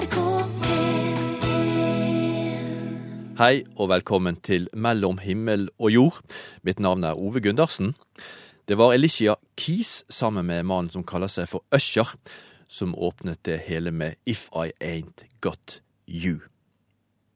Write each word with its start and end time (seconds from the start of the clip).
NRK 0.00 0.16
P1 0.62 1.18
Hei 3.40 3.64
og 3.76 3.90
velkommen 3.90 4.38
til 4.40 4.68
Mellom 4.72 5.18
himmel 5.20 5.66
og 5.76 5.90
jord. 5.92 6.20
Mitt 6.64 6.80
navn 6.80 7.04
er 7.04 7.18
Ove 7.20 7.40
Gundersen. 7.44 7.94
Det 8.68 8.78
var 8.80 8.94
Elicia 8.94 9.34
Keys 9.60 10.04
sammen 10.08 10.46
med 10.48 10.64
mannen 10.64 10.88
som 10.94 11.04
kaller 11.04 11.28
seg 11.28 11.50
for 11.50 11.60
Usher, 11.74 12.14
som 12.68 12.94
åpnet 12.96 13.42
det 13.44 13.58
hele 13.66 13.92
med 13.92 14.16
If 14.24 14.48
I 14.56 14.72
Ain't 14.80 15.26
Got 15.44 15.82
You. 16.08 16.38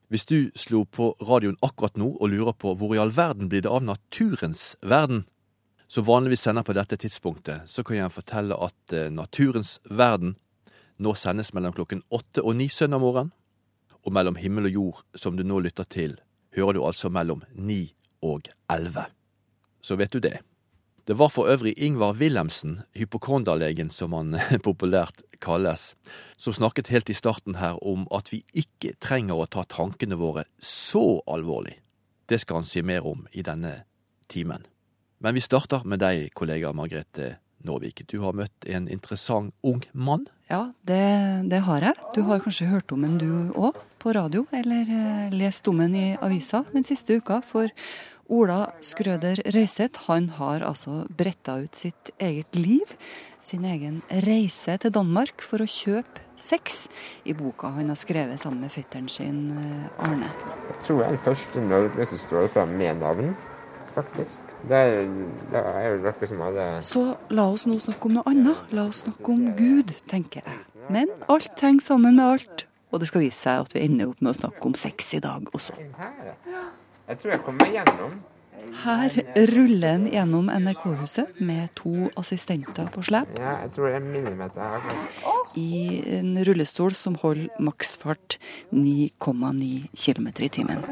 Hvis 0.09 0.25
du 0.25 0.49
slo 0.57 0.85
på 0.85 1.17
radioen 1.21 1.61
akkurat 1.61 2.01
nå 2.01 2.15
og 2.17 2.33
lurer 2.33 2.57
på 2.57 2.73
hvor 2.81 2.97
i 2.97 3.03
all 3.03 3.13
verden 3.13 3.49
blir 3.53 3.67
det 3.67 3.73
av 3.73 3.85
naturens 3.85 4.77
verden, 4.81 5.27
som 5.89 6.09
vanligvis 6.09 6.41
sender 6.49 6.65
på 6.65 6.73
dette 6.73 6.97
tidspunktet, 6.97 7.69
så 7.69 7.85
kan 7.85 7.97
jeg 7.97 8.15
fortelle 8.15 8.57
at 8.57 8.93
eh, 8.97 9.13
Naturens 9.13 9.81
verden 9.91 10.39
nå 10.97 11.15
sendes 11.19 11.53
mellom 11.55 11.75
klokken 11.75 12.03
åtte 12.15 12.43
og 12.43 12.57
ni 12.59 12.69
søndag 12.69 13.03
morgen. 13.03 13.33
Og 14.05 14.13
mellom 14.13 14.37
himmel 14.37 14.69
og 14.69 14.75
jord, 14.75 15.03
som 15.17 15.37
du 15.37 15.45
nå 15.45 15.59
lytter 15.65 15.87
til, 15.89 16.19
hører 16.57 16.77
du 16.77 16.85
altså 16.85 17.11
mellom 17.11 17.45
ni 17.55 17.95
og 18.23 18.51
elleve. 18.71 19.07
Så 19.81 19.97
vet 19.97 20.13
du 20.13 20.21
det. 20.21 20.39
Det 21.05 21.19
var 21.21 21.29
for 21.29 21.49
øvrig 21.53 21.75
Ingvar 21.77 22.15
Wilhelmsen, 22.17 22.81
hypokonderlegen 22.95 23.91
som 23.91 24.13
han 24.17 24.39
populært 24.69 25.21
kalles, 25.41 25.93
som 26.37 26.57
snakket 26.57 26.89
helt 26.89 27.11
i 27.11 27.17
starten 27.17 27.59
her 27.61 27.77
om 27.85 28.07
at 28.15 28.33
vi 28.33 28.41
ikke 28.57 28.95
trenger 29.05 29.37
å 29.37 29.49
ta 29.49 29.67
tankene 29.69 30.17
våre 30.17 30.47
så 30.57 31.21
alvorlig. 31.29 31.77
Det 32.25 32.41
skal 32.41 32.63
han 32.63 32.69
si 32.69 32.81
mer 32.81 33.05
om 33.05 33.27
i 33.33 33.45
denne 33.45 33.83
timen. 34.33 34.65
Men 35.21 35.37
vi 35.37 35.45
starter 35.45 35.85
med 35.85 36.01
deg, 36.01 36.31
kollega 36.33 36.73
Margrethe 36.73 37.35
Nåvik. 37.65 38.07
Du 38.09 38.19
har 38.25 38.37
møtt 38.37 38.65
en 38.65 38.89
interessant 38.89 39.55
ung 39.63 39.85
mann. 39.93 40.25
Ja, 40.51 40.73
det, 40.85 41.05
det 41.49 41.63
har 41.65 41.85
jeg. 41.89 42.01
Du 42.15 42.23
har 42.29 42.43
kanskje 42.45 42.69
hørt 42.69 42.93
om 42.93 43.05
den 43.05 43.17
du 43.21 43.29
òg, 43.57 43.79
på 44.05 44.13
radio, 44.13 44.45
eller 44.53 44.91
eh, 44.93 45.33
lest 45.33 45.65
om 45.71 45.79
den 45.81 45.95
i 45.97 46.09
avisa 46.21 46.61
den 46.75 46.85
siste 46.85 47.17
uka. 47.17 47.41
For 47.49 47.73
Ola 48.29 48.59
Skrøder 48.85 49.41
Røiseth, 49.53 50.05
han 50.11 50.29
har 50.37 50.65
altså 50.65 51.07
bretta 51.09 51.57
ut 51.65 51.77
sitt 51.77 52.13
eget 52.21 52.57
liv, 52.57 52.93
sin 53.41 53.65
egen 53.69 54.03
reise 54.25 54.77
til 54.81 54.93
Danmark 54.93 55.45
for 55.45 55.65
å 55.65 55.69
kjøpe 55.69 56.21
sex, 56.41 56.87
i 57.25 57.33
boka 57.37 57.73
han 57.77 57.93
har 57.93 58.01
skrevet 58.01 58.41
sammen 58.41 58.65
med 58.65 58.73
fetteren 58.75 59.09
sin 59.13 59.47
eh, 59.57 60.05
Arne. 60.05 60.29
Jeg 60.69 60.81
tror 60.85 61.01
jeg 61.01 61.07
er 61.07 61.17
den 61.17 61.25
første 61.31 61.61
i 61.61 61.69
Norge 61.73 62.11
som 62.13 62.27
står 62.29 62.53
fram 62.53 62.77
med 62.77 63.01
navn, 63.01 63.33
faktisk. 63.97 64.54
Det 64.69 64.77
er, 64.81 65.09
det 65.53 65.61
er 65.61 65.89
jo 65.91 65.97
noe 66.01 66.29
som 66.29 66.45
alle 66.47 66.67
Så 66.85 67.03
la 67.37 67.49
oss 67.53 67.67
nå 67.69 67.77
snakke 67.83 68.09
om 68.09 68.15
noe 68.19 68.31
annet. 68.31 68.71
La 68.73 68.87
oss 68.89 69.03
snakke 69.05 69.33
om 69.35 69.43
Gud, 69.59 69.93
tenker 70.11 70.45
jeg. 70.47 70.61
Men 70.89 71.13
alt 71.29 71.61
henger 71.61 71.85
sammen 71.85 72.17
med 72.17 72.25
alt. 72.25 72.67
Og 72.95 73.03
det 73.03 73.11
skal 73.11 73.25
vise 73.25 73.41
seg 73.41 73.65
at 73.67 73.75
vi 73.75 73.83
ender 73.85 74.13
opp 74.13 74.23
med 74.23 74.33
å 74.33 74.39
snakke 74.39 74.71
om 74.71 74.77
sex 74.79 75.17
i 75.19 75.21
dag 75.25 75.51
også. 75.53 75.75
her. 75.99 76.31
Jeg 77.09 77.21
tror 77.21 77.35
jeg 77.35 77.43
kommer 77.45 77.69
gjennom. 77.69 78.15
Her 78.85 79.13
ruller 79.53 79.91
en 79.91 80.07
gjennom 80.09 80.49
NRK-huset 80.49 81.41
med 81.45 81.69
to 81.77 82.09
assistenter 82.17 82.89
på 82.95 83.05
slep 83.05 83.29
Ja, 83.37 83.59
jeg 83.63 83.75
tror 83.75 83.91
det 83.91 83.99
er 83.99 84.07
millimeter 84.07 84.89
i 85.61 86.01
en 86.19 86.33
rullestol 86.49 86.97
som 86.99 87.19
holder 87.21 87.53
maksfart 87.63 88.39
9,9 88.73 89.91
km 89.95 90.29
i 90.43 90.49
timen. 90.49 90.83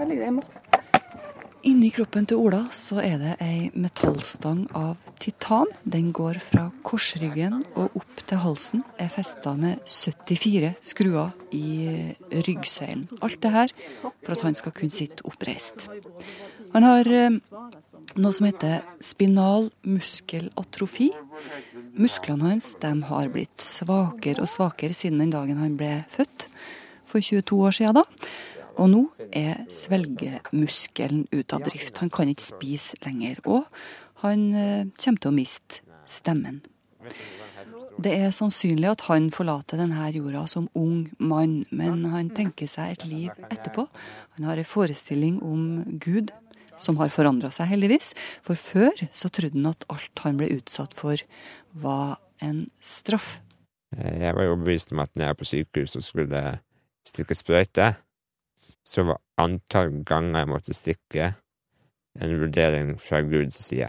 Inni 1.63 1.93
kroppen 1.95 2.25
til 2.27 2.41
Ola 2.43 2.65
så 2.75 2.97
er 2.99 3.21
det 3.21 3.33
ei 3.45 3.69
metallstang 3.79 4.65
av 4.75 4.97
titan. 5.23 5.71
Den 5.87 6.09
går 6.11 6.41
fra 6.43 6.65
korsryggen 6.83 7.61
og 7.79 7.95
opp 8.01 8.23
til 8.27 8.41
halsen. 8.43 8.83
Er 8.99 9.13
festa 9.13 9.53
med 9.55 9.79
74 9.87 10.73
skruer 10.91 11.31
i 11.55 12.11
ryggsøylen. 12.35 13.07
Alt 13.23 13.39
det 13.45 13.55
her 13.55 13.75
for 14.03 14.35
at 14.35 14.43
han 14.49 14.59
skal 14.59 14.75
kunne 14.75 14.91
sitte 14.91 15.23
oppreist. 15.29 15.87
Han 16.75 16.89
har 16.89 17.07
eh, 17.07 17.39
noe 18.19 18.35
som 18.35 18.49
heter 18.49 18.83
spinal 19.05 19.71
muskelatrofi. 19.87 21.13
Musklene 21.95 22.57
hans 22.57 22.75
har 22.83 23.31
blitt 23.31 23.63
svakere 23.63 24.43
og 24.43 24.51
svakere 24.51 24.99
siden 24.99 25.23
den 25.23 25.35
dagen 25.35 25.63
han 25.63 25.79
ble 25.79 26.01
født 26.11 26.49
for 27.07 27.21
22 27.21 27.61
år 27.63 27.71
siden. 27.79 28.03
da. 28.03 28.05
Og 28.81 28.89
nå 28.93 29.03
er 29.35 29.65
svelgemuskelen 29.73 31.27
ute 31.33 31.57
av 31.57 31.65
drift. 31.67 31.99
Han 32.01 32.13
kan 32.13 32.31
ikke 32.33 32.47
spise 32.47 32.99
lenger. 33.05 33.41
Og 33.45 33.67
han 34.23 34.49
eh, 34.55 34.91
kommer 34.97 35.23
til 35.23 35.33
å 35.33 35.37
miste 35.37 35.83
stemmen. 36.09 36.63
Det 38.03 38.13
er 38.17 38.33
sannsynlig 38.35 38.89
at 38.89 39.05
han 39.11 39.29
forlater 39.35 39.79
denne 39.79 40.07
jorda 40.15 40.47
som 40.51 40.69
ung 40.79 41.11
mann, 41.21 41.63
men 41.71 42.07
han 42.11 42.31
tenker 42.35 42.71
seg 42.71 42.95
et 42.95 43.05
liv 43.11 43.45
etterpå. 43.51 43.85
Han 44.39 44.49
har 44.49 44.59
en 44.59 44.69
forestilling 44.69 45.43
om 45.45 45.99
Gud 46.03 46.33
som 46.83 46.99
har 46.99 47.13
forandra 47.15 47.53
seg, 47.55 47.69
heldigvis. 47.75 48.13
For 48.47 48.59
før 48.59 49.05
så 49.15 49.31
trodde 49.31 49.59
han 49.59 49.71
at 49.71 49.87
alt 49.93 50.25
han 50.25 50.41
ble 50.41 50.51
utsatt 50.57 50.97
for, 50.99 51.21
var 51.73 52.17
en 52.43 52.65
straff. 52.83 53.37
Jeg 53.93 54.35
var 54.35 54.47
jo 54.47 54.55
overbevist 54.57 54.95
om 54.95 55.03
at 55.05 55.13
når 55.15 55.27
jeg 55.27 55.35
er 55.35 55.39
på 55.39 55.51
sykehus 55.51 55.97
så 55.99 56.03
skulle 56.05 56.43
stikke 57.07 57.37
sprøyte, 57.37 57.93
så 58.87 59.05
var 59.07 59.21
antall 59.41 60.03
ganger 60.07 60.43
jeg 60.43 60.51
måtte 60.51 60.75
stikke, 60.77 61.33
en 62.21 62.35
vurdering 62.41 62.97
fra 63.01 63.23
Guds 63.25 63.57
side. 63.65 63.89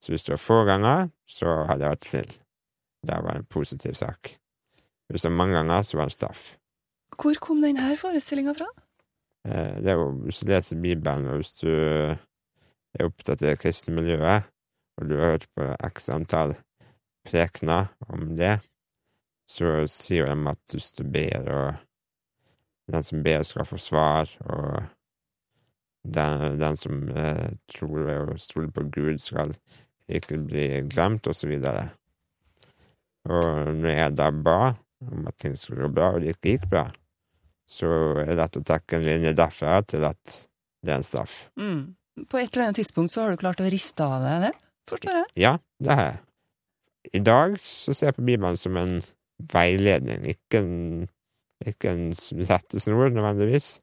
Så 0.00 0.12
hvis 0.12 0.24
det 0.26 0.32
var 0.36 0.40
få 0.42 0.58
ganger, 0.68 1.08
så 1.28 1.52
hadde 1.68 1.84
jeg 1.84 1.94
vært 1.96 2.08
snill. 2.08 2.34
Det 3.06 3.18
var 3.26 3.36
en 3.36 3.48
positiv 3.50 3.96
sak. 3.98 4.32
Hvis 5.10 5.22
det 5.22 5.30
var 5.30 5.36
mange 5.38 5.56
ganger, 5.58 5.82
så 5.86 5.98
var 5.98 6.06
det 6.08 6.14
en 6.14 6.16
straff. 6.16 6.44
Hvor 7.16 7.38
kom 7.42 7.60
denne 7.62 7.92
forestillinga 7.98 8.54
fra? 8.56 8.66
Eh, 9.46 9.76
Det 9.82 9.90
er 9.92 9.98
jo, 10.00 10.10
hvis 10.24 10.40
du 10.40 10.50
leser 10.50 10.80
Bibelen, 10.80 11.26
og 11.30 11.40
hvis 11.40 11.54
du 11.60 11.70
er 11.70 13.04
opptatt 13.04 13.42
av 13.42 13.50
det 13.52 13.58
kristne 13.60 13.94
miljøet, 13.94 14.48
og 14.96 15.08
du 15.08 15.16
har 15.18 15.36
hørt 15.36 15.46
på 15.54 15.68
x 15.90 16.08
antall 16.10 16.56
prekener 17.26 17.90
om 18.08 18.36
det, 18.38 18.56
så 19.46 19.84
sier 19.90 20.26
de 20.26 20.50
at 20.50 20.72
hvis 20.72 20.92
du 20.96 21.04
ber, 21.04 21.50
og 21.52 21.85
den 22.92 23.02
som 23.02 23.22
ber 23.24 23.42
skal 23.46 23.66
få 23.66 23.78
svar, 23.82 24.30
og 24.46 24.82
den, 26.06 26.58
den 26.60 26.78
som 26.78 27.02
eh, 27.10 27.50
tror 27.72 28.10
og 28.14 28.40
stoler 28.40 28.70
på 28.74 28.86
Gud 28.94 29.18
skal 29.22 29.56
ikke 30.06 30.38
bli 30.46 30.66
glemt, 30.86 31.26
og 31.26 31.34
så 31.36 31.50
videre. 31.50 31.88
Og 33.26 33.74
når 33.74 33.90
jeg 33.90 34.16
da 34.18 34.30
ba 34.30 34.60
om 35.06 35.26
at 35.26 35.38
ting 35.42 35.56
skulle 35.58 35.86
gå 35.86 35.94
bra, 35.96 36.12
og 36.14 36.22
det 36.22 36.36
ikke 36.36 36.54
gikk 36.54 36.68
bra, 36.70 36.84
så 37.66 37.90
er 38.22 38.30
det 38.30 38.38
lett 38.38 38.60
å 38.60 38.66
trekke 38.66 38.98
en 38.98 39.06
linje 39.06 39.34
derfra 39.36 39.80
til 39.82 40.06
at 40.06 40.36
det 40.86 40.94
er 40.94 41.00
en 41.00 41.06
straff. 41.06 41.34
Mm. 41.58 41.96
På 42.30 42.38
et 42.38 42.48
eller 42.54 42.68
annet 42.68 42.80
tidspunkt 42.80 43.12
så 43.12 43.24
har 43.24 43.34
du 43.34 43.42
klart 43.42 43.60
å 43.60 43.68
riste 43.72 44.06
av 44.06 44.22
deg 44.22 44.46
det, 44.46 44.52
forstår 44.88 45.18
jeg? 45.18 45.26
Ja, 45.42 45.52
det 45.82 45.98
har 45.98 46.08
jeg. 46.12 46.22
I 47.14 47.22
dag 47.22 47.58
så 47.62 47.94
ser 47.94 48.10
jeg 48.10 48.18
på 48.18 48.26
Bibelen 48.26 48.58
som 48.58 48.78
en 48.80 48.96
veiledning, 49.52 50.24
ikke 50.30 50.62
en, 50.62 51.08
ikke 51.64 51.90
en 51.90 52.12
rettesnor 52.50 53.08
nødvendigvis. 53.14 53.80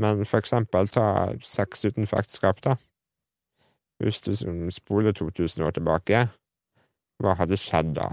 Men 0.00 0.24
for 0.26 0.38
eksempel 0.38 0.88
ta 0.88 1.32
sex 1.42 1.84
utenfor 1.84 2.22
ekteskap, 2.22 2.60
da. 2.64 2.76
Hvis 4.00 4.20
du 4.24 4.32
spoler 4.72 5.12
2000 5.12 5.64
år 5.66 5.74
tilbake, 5.76 6.22
hva 7.20 7.34
hadde 7.36 7.58
skjedd 7.60 7.94
da? 7.98 8.08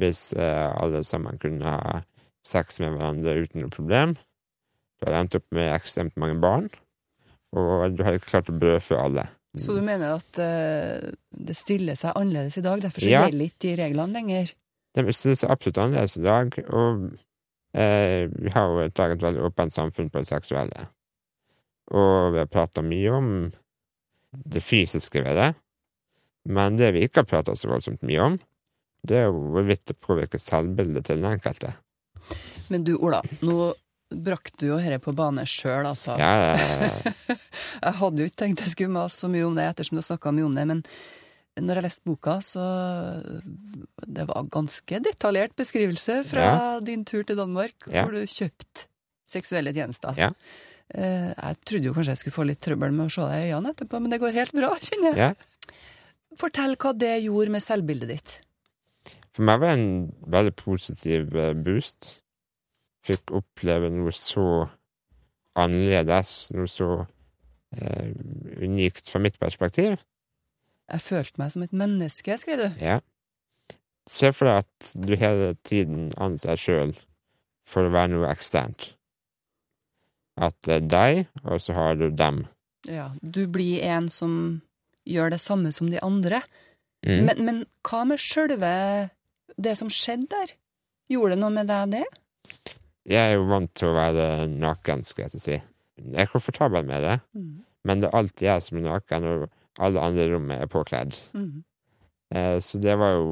Hvis 0.00 0.32
eh, 0.32 0.70
alle 0.82 1.04
sammen 1.06 1.38
kunne 1.38 1.62
ha 1.62 2.00
sex 2.46 2.80
med 2.80 2.96
hverandre 2.96 3.36
uten 3.44 3.62
noe 3.62 3.70
problem? 3.70 4.16
Du 4.98 5.06
hadde 5.06 5.20
endt 5.20 5.36
opp 5.38 5.46
med 5.54 5.70
ekstremt 5.74 6.16
mange 6.20 6.40
barn, 6.42 6.66
og 7.56 7.94
du 7.96 8.02
hadde 8.04 8.18
ikke 8.18 8.32
klart 8.32 8.50
å 8.50 8.56
brødfø 8.58 8.98
alle. 8.98 9.28
Så 9.58 9.74
du 9.74 9.82
mener 9.82 10.14
at 10.14 10.38
uh, 10.38 11.10
det 11.34 11.56
stiller 11.58 11.96
seg 11.98 12.14
annerledes 12.14 12.60
i 12.60 12.62
dag, 12.62 12.82
derfor 12.82 13.02
så 13.02 13.08
Ja. 13.10 13.24
gjelder 13.26 13.48
ikke 13.48 13.62
de 13.64 13.72
reglene 13.80 14.14
lenger? 14.14 14.52
Det 14.94 15.14
stiller 15.14 15.38
seg 15.40 15.50
absolutt 15.50 15.80
annerledes 15.82 16.18
i 16.20 16.22
dag, 16.22 16.58
og 16.70 17.08
vi 17.72 18.50
har 18.54 18.66
jo 18.66 18.80
et 18.82 18.98
veldig 18.98 19.44
åpent 19.46 19.72
samfunn 19.72 20.08
på 20.10 20.22
det 20.22 20.30
seksuelle. 20.30 20.86
Og 21.94 22.32
vi 22.34 22.40
har 22.42 22.50
prata 22.50 22.82
mye 22.82 23.12
om 23.14 23.28
det 24.30 24.62
fysiske 24.62 25.22
ved 25.22 25.38
det, 25.38 25.50
men 26.50 26.78
det 26.78 26.92
vi 26.94 27.04
ikke 27.06 27.24
har 27.24 27.30
prata 27.30 27.56
så 27.58 27.70
voldsomt 27.70 28.02
mye 28.06 28.24
om, 28.24 28.38
det 29.06 29.16
er 29.16 29.28
jo 29.28 29.46
hvorvidt 29.54 29.86
det 29.90 29.98
påvirker 30.00 30.42
selvbildet 30.42 31.06
til 31.08 31.22
den 31.22 31.32
enkelte. 31.32 31.72
Men 32.70 32.84
du 32.86 32.94
Ola, 32.96 33.22
nå 33.42 33.72
brakte 34.10 34.58
du 34.62 34.68
jo 34.72 34.78
dette 34.80 35.00
på 35.02 35.14
bane 35.16 35.44
sjøl, 35.46 35.86
altså. 35.86 36.16
Ja, 36.18 36.54
eh, 36.54 37.38
Jeg 37.86 37.96
hadde 38.00 38.22
jo 38.22 38.30
ikke 38.30 38.42
tenkt 38.44 38.62
jeg 38.64 38.74
skulle 38.74 38.94
mase 38.94 39.22
så 39.22 39.30
mye 39.30 39.46
om 39.46 39.56
det, 39.58 39.68
ettersom 39.70 39.96
du 39.96 40.02
har 40.02 40.08
snakka 40.08 40.34
mye 40.34 40.48
om 40.48 40.56
det, 40.58 40.66
men 40.70 40.82
når 41.58 41.80
jeg 41.80 41.84
leste 41.88 42.04
boka, 42.06 42.38
så 42.40 42.62
Det 44.06 44.26
var 44.28 44.46
ganske 44.52 45.00
detaljert 45.02 45.54
beskrivelse 45.58 46.20
fra 46.24 46.80
din 46.80 47.04
tur 47.04 47.22
til 47.26 47.36
Danmark, 47.36 47.74
Ja. 47.90 48.04
hvor 48.04 48.12
du 48.12 48.22
kjøpte 48.26 48.86
seksuelle 49.26 49.72
tjenester. 49.74 50.14
Ja. 50.16 50.30
Eh, 50.94 51.32
Jeg 51.34 51.56
trodde 51.64 51.84
jo 51.84 51.92
kanskje 51.94 52.10
jeg 52.14 52.18
skulle 52.18 52.34
få 52.38 52.46
litt 52.46 52.60
trøbbel 52.60 52.92
med 52.92 53.06
å 53.06 53.10
se 53.10 53.22
deg 53.22 53.48
i 53.48 53.52
øynene 53.54 53.74
etterpå, 53.74 54.00
men 54.00 54.10
det 54.10 54.20
går 54.20 54.32
helt 54.32 54.52
bra, 54.52 54.70
kjenner 54.78 55.14
jeg. 55.14 55.16
ja. 55.16 55.34
Fortell 56.36 56.76
hva 56.76 56.92
det 56.96 57.22
gjorde 57.24 57.50
med 57.50 57.62
selvbildet 57.62 58.08
ditt. 58.08 58.40
For 59.32 59.42
meg 59.42 59.60
var 59.60 59.74
det 59.76 59.78
en 59.78 60.12
veldig 60.26 60.56
positiv 60.56 61.34
eh, 61.36 61.52
boost. 61.54 62.20
fikk 63.02 63.30
oppleve 63.32 63.90
noe 63.90 64.10
så 64.12 64.68
annerledes, 65.56 66.52
noe 66.54 66.68
så 66.70 67.06
eh, 67.76 68.10
unikt 68.62 69.08
fra 69.10 69.20
mitt 69.22 69.38
perspektiv. 69.40 69.96
Jeg 70.90 71.00
følte 71.04 71.38
meg 71.42 71.52
som 71.54 71.62
et 71.62 71.72
menneske, 71.76 72.36
skrev 72.40 72.58
du. 72.64 72.68
Ja. 72.82 72.98
Se 74.10 74.32
for 74.34 74.48
deg 74.50 74.64
at 74.64 74.88
du 74.98 75.12
hele 75.20 75.52
tiden 75.66 76.08
anser 76.18 76.56
deg 76.56 76.62
sjøl 76.64 76.94
for 77.70 77.86
å 77.86 77.92
være 77.94 78.10
noe 78.16 78.30
eksternt. 78.32 78.88
At 80.40 80.56
det 80.66 80.78
er 80.80 80.88
deg, 80.90 81.20
og 81.44 81.60
så 81.62 81.76
har 81.76 81.98
du 82.00 82.08
dem. 82.16 82.44
Ja, 82.88 83.10
du 83.20 83.44
blir 83.52 83.82
en 83.84 84.08
som 84.10 84.32
gjør 85.08 85.34
det 85.34 85.40
samme 85.42 85.70
som 85.74 85.90
de 85.92 86.00
andre. 86.02 86.40
Mm. 87.06 87.20
Men, 87.28 87.44
men 87.46 87.58
hva 87.86 88.02
med 88.08 88.20
sjølve 88.22 88.72
det 89.60 89.76
som 89.78 89.90
skjedde 89.92 90.30
der? 90.32 90.54
Gjorde 91.12 91.36
det 91.36 91.42
noe 91.42 91.52
med 91.54 91.68
deg, 91.70 91.94
det? 91.98 92.72
Jeg 93.10 93.20
er 93.20 93.36
jo 93.36 93.46
vant 93.50 93.70
til 93.76 93.90
å 93.90 93.96
være 93.96 94.26
naken, 94.52 95.04
skal 95.06 95.26
jeg 95.26 95.34
til 95.34 95.40
å 95.40 95.44
si. 95.44 95.56
Jeg 96.00 96.24
er 96.24 96.30
komfortabel 96.32 96.86
med 96.88 97.04
det, 97.04 97.16
Mm. 97.36 97.64
men 97.84 98.00
det 98.00 98.08
er 98.10 98.16
alltid 98.18 98.46
jeg 98.48 98.62
som 98.64 98.78
er 98.80 98.86
naken, 98.88 99.26
og 99.30 99.48
alle 99.78 100.02
andre 100.02 100.26
i 100.26 100.32
rommet 100.32 100.64
er 100.64 100.70
påkledd. 100.70 101.18
Mm. 101.36 101.62
Eh, 102.34 102.56
så 102.62 102.80
det 102.82 102.96
var 102.98 103.18
jo 103.18 103.28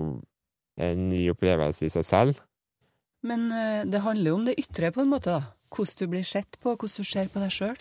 en 0.78 1.08
ny 1.10 1.24
opplevelse 1.32 1.86
i 1.86 1.92
seg 1.92 2.06
selv. 2.06 2.42
Men 3.26 3.48
eh, 3.52 3.86
det 3.88 4.04
handler 4.04 4.30
jo 4.30 4.38
om 4.38 4.46
det 4.46 4.58
ytre, 4.60 4.92
på 4.94 5.02
en 5.02 5.12
måte, 5.12 5.34
da. 5.34 5.54
Hvordan 5.74 5.98
du 6.00 6.12
blir 6.14 6.24
sett 6.24 6.60
på, 6.62 6.72
hvordan 6.72 7.02
du 7.04 7.08
ser 7.08 7.32
på 7.32 7.42
deg 7.42 7.52
sjøl. 7.52 7.80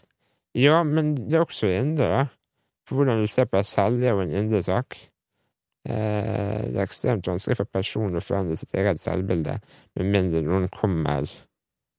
Ja, 0.58 0.82
men 0.84 1.14
det 1.16 1.38
er 1.38 1.46
også 1.46 1.70
indre. 1.72 2.28
For 2.88 3.00
hvordan 3.00 3.22
du 3.22 3.30
ser 3.30 3.48
på 3.48 3.60
deg 3.60 3.70
selv, 3.70 4.02
det 4.02 4.10
er 4.10 4.18
jo 4.18 4.26
en 4.26 4.36
indre 4.42 4.64
sak. 4.66 4.98
Eh, 5.88 6.64
det 6.68 6.76
er 6.76 6.84
ekstremt 6.84 7.28
vanskelig 7.30 7.60
for 7.62 7.70
personen 7.72 8.20
å 8.20 8.24
forandre 8.24 8.58
sitt 8.60 8.74
eget 8.76 9.00
selvbilde, 9.00 9.60
med 9.96 10.12
mindre 10.12 10.44
noen 10.44 10.68
kommer 10.74 11.30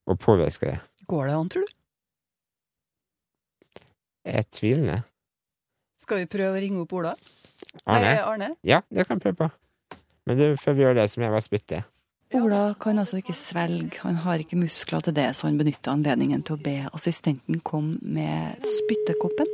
og 0.09 0.21
påvirker 0.21 0.75
det. 0.75 0.79
Går 1.09 1.29
det 1.29 1.37
an, 1.37 1.53
tror 1.53 1.65
du? 1.65 1.77
Jeg 4.29 4.43
er 4.43 4.49
tvilende. 4.53 4.99
Skal 5.99 6.23
vi 6.23 6.31
prøve 6.31 6.55
å 6.55 6.63
ringe 6.63 6.83
opp 6.85 6.93
Ola? 6.95 7.15
Arne? 7.85 8.11
Eh, 8.15 8.25
Arne? 8.25 8.51
Ja, 8.67 8.83
det 8.89 9.09
kan 9.09 9.19
vi 9.19 9.29
prøve 9.29 9.49
på. 9.49 9.49
Men 10.29 10.39
du, 10.39 10.45
før 10.61 10.77
vi 10.77 10.85
gjør 10.85 10.99
det, 11.01 11.09
så 11.11 11.19
må 11.19 11.27
jeg 11.27 11.35
bare 11.35 11.47
spytte. 11.47 11.85
Ola 12.37 12.75
kan 12.77 13.01
altså 13.01 13.17
ikke 13.23 13.33
svelge, 13.33 14.03
han 14.03 14.19
har 14.21 14.43
ikke 14.43 14.59
muskler 14.61 15.01
til 15.01 15.15
det, 15.17 15.31
så 15.35 15.47
han 15.47 15.57
benytter 15.57 15.95
anledningen 15.95 16.43
til 16.45 16.59
å 16.59 16.61
be 16.61 16.75
assistenten 16.93 17.63
komme 17.65 17.97
med 18.05 18.67
spyttekoppen. 18.69 19.49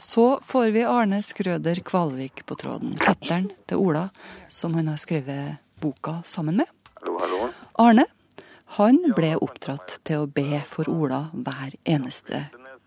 Så 0.00 0.38
får 0.48 0.72
vi 0.72 0.86
Arne 0.88 1.20
Skrøder 1.22 1.82
Kvalvik 1.84 2.46
på 2.48 2.56
tråden, 2.56 2.96
fetteren 3.04 3.50
til 3.68 3.84
Ola, 3.84 4.06
som 4.48 4.72
han 4.78 4.88
har 4.88 5.02
skrevet 5.02 5.60
boka 5.84 6.22
sammen 6.24 6.62
med. 6.62 6.72
Hallo, 7.02 7.18
hallo. 7.20 7.50
Arne, 7.84 8.08
han 8.80 9.02
ble 9.14 9.34
oppdratt 9.44 9.98
til 10.08 10.24
å 10.24 10.30
be 10.40 10.62
for 10.66 10.88
Ola 10.88 11.26
hver 11.36 11.76
eneste 11.84 12.46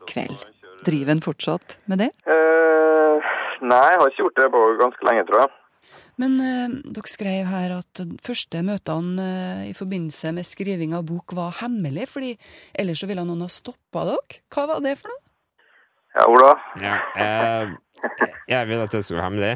kveld. 0.10 0.42
Driver 0.82 1.14
han 1.14 1.22
fortsatt 1.22 1.78
med 1.86 2.02
det? 2.02 2.10
Eh, 2.26 2.87
nei, 3.62 3.86
jeg 3.92 4.02
har 4.02 4.12
ikke 4.12 4.24
gjort 4.26 4.42
det 4.42 4.52
på 4.54 4.64
ganske 4.82 5.10
lenge, 5.10 5.26
tror 5.30 5.44
jeg. 5.44 5.56
Men 6.18 6.40
eh, 6.42 6.76
dere 6.96 7.12
skrev 7.12 7.50
her 7.52 7.76
at 7.76 8.02
første 8.26 8.64
møtene 8.66 9.28
eh, 9.28 9.64
i 9.70 9.76
forbindelse 9.78 10.34
med 10.34 10.48
skriving 10.48 10.96
av 10.98 11.06
bok 11.08 11.36
var 11.38 11.60
hemmelig, 11.62 12.08
fordi 12.10 12.34
ellers 12.78 13.04
så 13.04 13.10
ville 13.10 13.26
noen 13.28 13.46
ha 13.46 13.50
stoppa 13.54 14.06
dere. 14.10 14.42
Hva 14.54 14.66
var 14.74 14.82
det 14.86 14.96
for 15.02 15.14
noe? 15.14 15.24
Ja, 16.18 16.26
Ola. 16.34 16.54
Ja, 16.82 16.96
eh, 17.22 17.76
jeg 18.50 18.70
vil 18.72 18.82
at 18.82 18.96
det 18.96 19.04
skulle 19.06 19.22
være 19.22 19.30
hemmelig. 19.30 19.54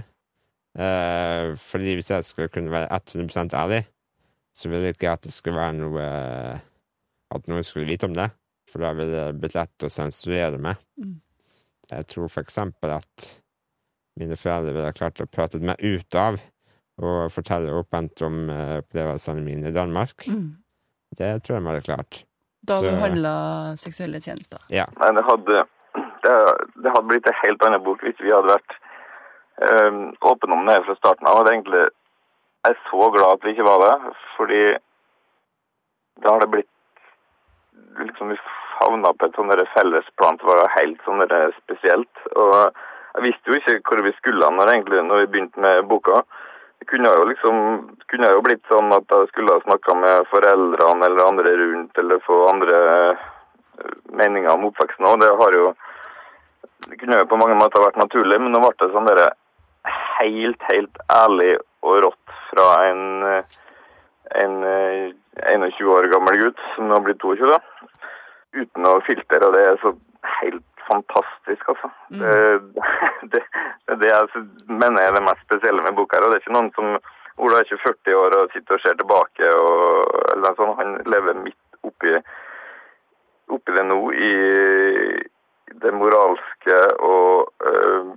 Eh, 0.72 1.48
fordi 1.58 1.96
hvis 1.98 2.12
jeg 2.14 2.28
skulle 2.28 2.54
kunne 2.54 2.72
være 2.72 2.94
100 2.94 3.58
ærlig, 3.58 3.82
så 4.54 4.70
ville 4.70 4.94
ikke 4.94 5.08
jeg 5.08 5.18
at 5.18 5.26
det 5.26 5.34
skulle 5.34 5.60
være 5.60 5.80
noe 5.80 6.06
At 7.32 7.46
noen 7.48 7.64
skulle 7.64 7.88
vite 7.88 8.10
om 8.10 8.16
det. 8.16 8.28
For 8.68 8.84
da 8.84 8.92
ville 8.96 9.12
det 9.16 9.40
blitt 9.40 9.56
lett 9.56 9.86
å 9.88 9.90
sensurere 9.92 10.60
meg. 10.60 10.80
Mm. 11.00 11.16
Jeg 11.92 12.08
tror 12.12 12.28
for 12.32 12.44
eksempel 12.44 12.92
at 13.00 13.28
mine 14.20 14.38
foreldre 14.40 14.74
ville 14.76 14.90
ha 14.90 14.96
klart 14.96 15.22
å 15.24 15.30
prate 15.30 15.62
meg 15.64 15.80
ut 15.80 16.18
av 16.20 16.42
og 17.02 17.32
fortelle 17.34 17.74
åpent 17.74 18.22
om 18.28 18.44
eh, 18.52 18.78
opplevelsene 18.82 19.42
mine 19.46 19.72
i 19.72 19.76
Danmark. 19.76 20.28
Det 21.12 21.32
tror 21.44 21.56
jeg 21.56 21.64
de 21.64 21.70
hadde 21.72 21.88
klart. 21.88 22.22
Da 22.68 22.78
du 22.84 22.92
handla 23.02 23.32
seksuelle 23.80 24.22
tjenester. 24.22 24.62
Ja. 24.70 24.86
Nei, 25.00 25.10
det 25.18 25.24
hadde, 25.26 25.64
det, 26.24 26.36
det 26.84 26.94
hadde 26.94 27.08
blitt 27.10 27.28
en 27.28 27.40
helt 27.42 27.66
annen 27.66 27.84
bok 27.84 28.04
hvis 28.06 28.22
vi 28.22 28.32
hadde 28.32 28.54
vært 28.54 28.78
eh, 29.66 29.98
åpne 30.30 30.60
om 30.60 30.70
det 30.70 30.78
fra 30.86 30.96
starten 31.00 31.32
av. 31.32 31.42
Egentlig 31.50 31.88
jeg 32.62 32.76
er 32.76 32.82
så 32.92 33.10
glad 33.16 33.40
at 33.40 33.46
vi 33.46 33.56
ikke 33.56 33.66
var 33.66 33.82
det, 33.82 34.16
fordi 34.38 34.62
da 36.22 36.36
har 36.36 36.44
det 36.44 36.52
blitt 36.54 36.70
liksom 37.98 38.30
Vi 38.30 38.38
havna 38.82 39.12
på 39.18 39.28
et 39.28 39.38
sånn 39.38 39.50
der 39.52 39.62
til 39.74 39.96
som 40.06 40.50
var 40.50 40.70
helt 40.76 41.02
sånn 41.06 41.24
spesielt. 41.58 42.22
Og 42.36 42.78
jeg 43.14 43.26
visste 43.26 43.52
jo 43.52 43.58
ikke 43.60 43.82
hvor 43.90 44.04
vi 44.06 44.14
skulle 44.18 44.54
når, 44.56 44.72
egentlig, 44.72 45.04
når 45.04 45.24
vi 45.24 45.32
begynte 45.34 45.64
med 45.64 45.84
boka. 45.90 46.22
Det 46.80 46.88
kunne 46.90 47.12
jo 47.14 47.26
liksom 47.30 47.58
kunne 48.12 48.32
jo 48.34 48.44
blitt 48.46 48.64
sånn 48.72 48.90
at 48.96 49.14
jeg 49.14 49.30
skulle 49.32 49.54
ha 49.56 49.64
snakka 49.66 49.96
med 50.00 50.30
foreldrene 50.32 51.08
eller 51.08 51.28
andre 51.28 51.54
rundt, 51.60 52.00
eller 52.02 52.24
få 52.26 52.40
andre 52.50 52.80
eh, 52.96 53.26
meninger 54.18 54.52
om 54.54 54.70
oppveksten 54.72 55.08
òg. 55.08 55.20
Det 55.22 55.32
har 55.44 55.58
jo 55.60 55.74
Det 56.82 56.98
kunne 56.98 57.20
jo 57.20 57.28
på 57.30 57.38
mange 57.38 57.56
måter 57.60 57.84
vært 57.84 58.00
naturlig, 58.02 58.40
men 58.42 58.56
nå 58.56 58.60
ble 58.64 58.72
det 58.80 58.88
sånn 58.90 59.06
derre 59.06 59.28
helt, 60.18 60.64
helt 60.72 60.98
ærlig 61.14 61.52
og 61.86 62.00
rått 62.08 62.34
fra 62.50 62.66
en, 62.88 63.04
eh, 63.24 63.60
en 64.42 64.56
eh, 64.66 65.14
21 65.46 65.92
år 65.94 66.10
gammel 66.10 66.40
gutt 66.42 66.64
som 66.74 66.90
nå 66.90 66.98
blitt 67.06 67.22
22, 67.22 67.52
da. 67.54 67.60
Uten 68.58 68.84
noe 68.84 69.06
filter, 69.06 69.46
og 69.46 69.54
det 69.54 69.62
er 69.68 69.78
så 69.84 69.94
helt 70.42 70.71
fantastisk, 70.92 71.74
altså. 71.74 71.90
Det, 73.32 73.42
det, 73.88 73.98
det 74.02 74.12
er 74.12 74.28
mener 74.68 75.02
jeg 75.02 75.10
er 75.12 75.18
det 75.18 75.26
mest 75.28 75.44
spesielle 75.46 75.84
med 75.86 75.98
boka 75.98 76.18
her. 76.18 76.26
Og 76.26 76.32
det 76.32 76.40
er 76.40 76.44
ikke 76.46 76.56
noen 76.58 76.72
som 76.78 76.96
Ola 77.42 77.60
er 77.60 77.68
ikke 77.68 77.84
40 77.88 78.18
år 78.22 78.36
og 78.38 78.54
sitter 78.54 78.78
og 78.78 78.82
ser 78.84 78.98
tilbake 79.00 79.52
og 79.58 80.16
eller 80.34 80.58
sånn. 80.58 80.74
Han 80.80 80.98
lever 81.10 81.38
midt 81.46 81.88
oppi, 81.88 82.16
oppi 83.56 83.78
det 83.78 83.86
nå 83.88 84.00
i 84.12 84.34
det 85.82 85.94
moralske 85.96 86.78
og 87.08 87.70
øh, 87.72 88.12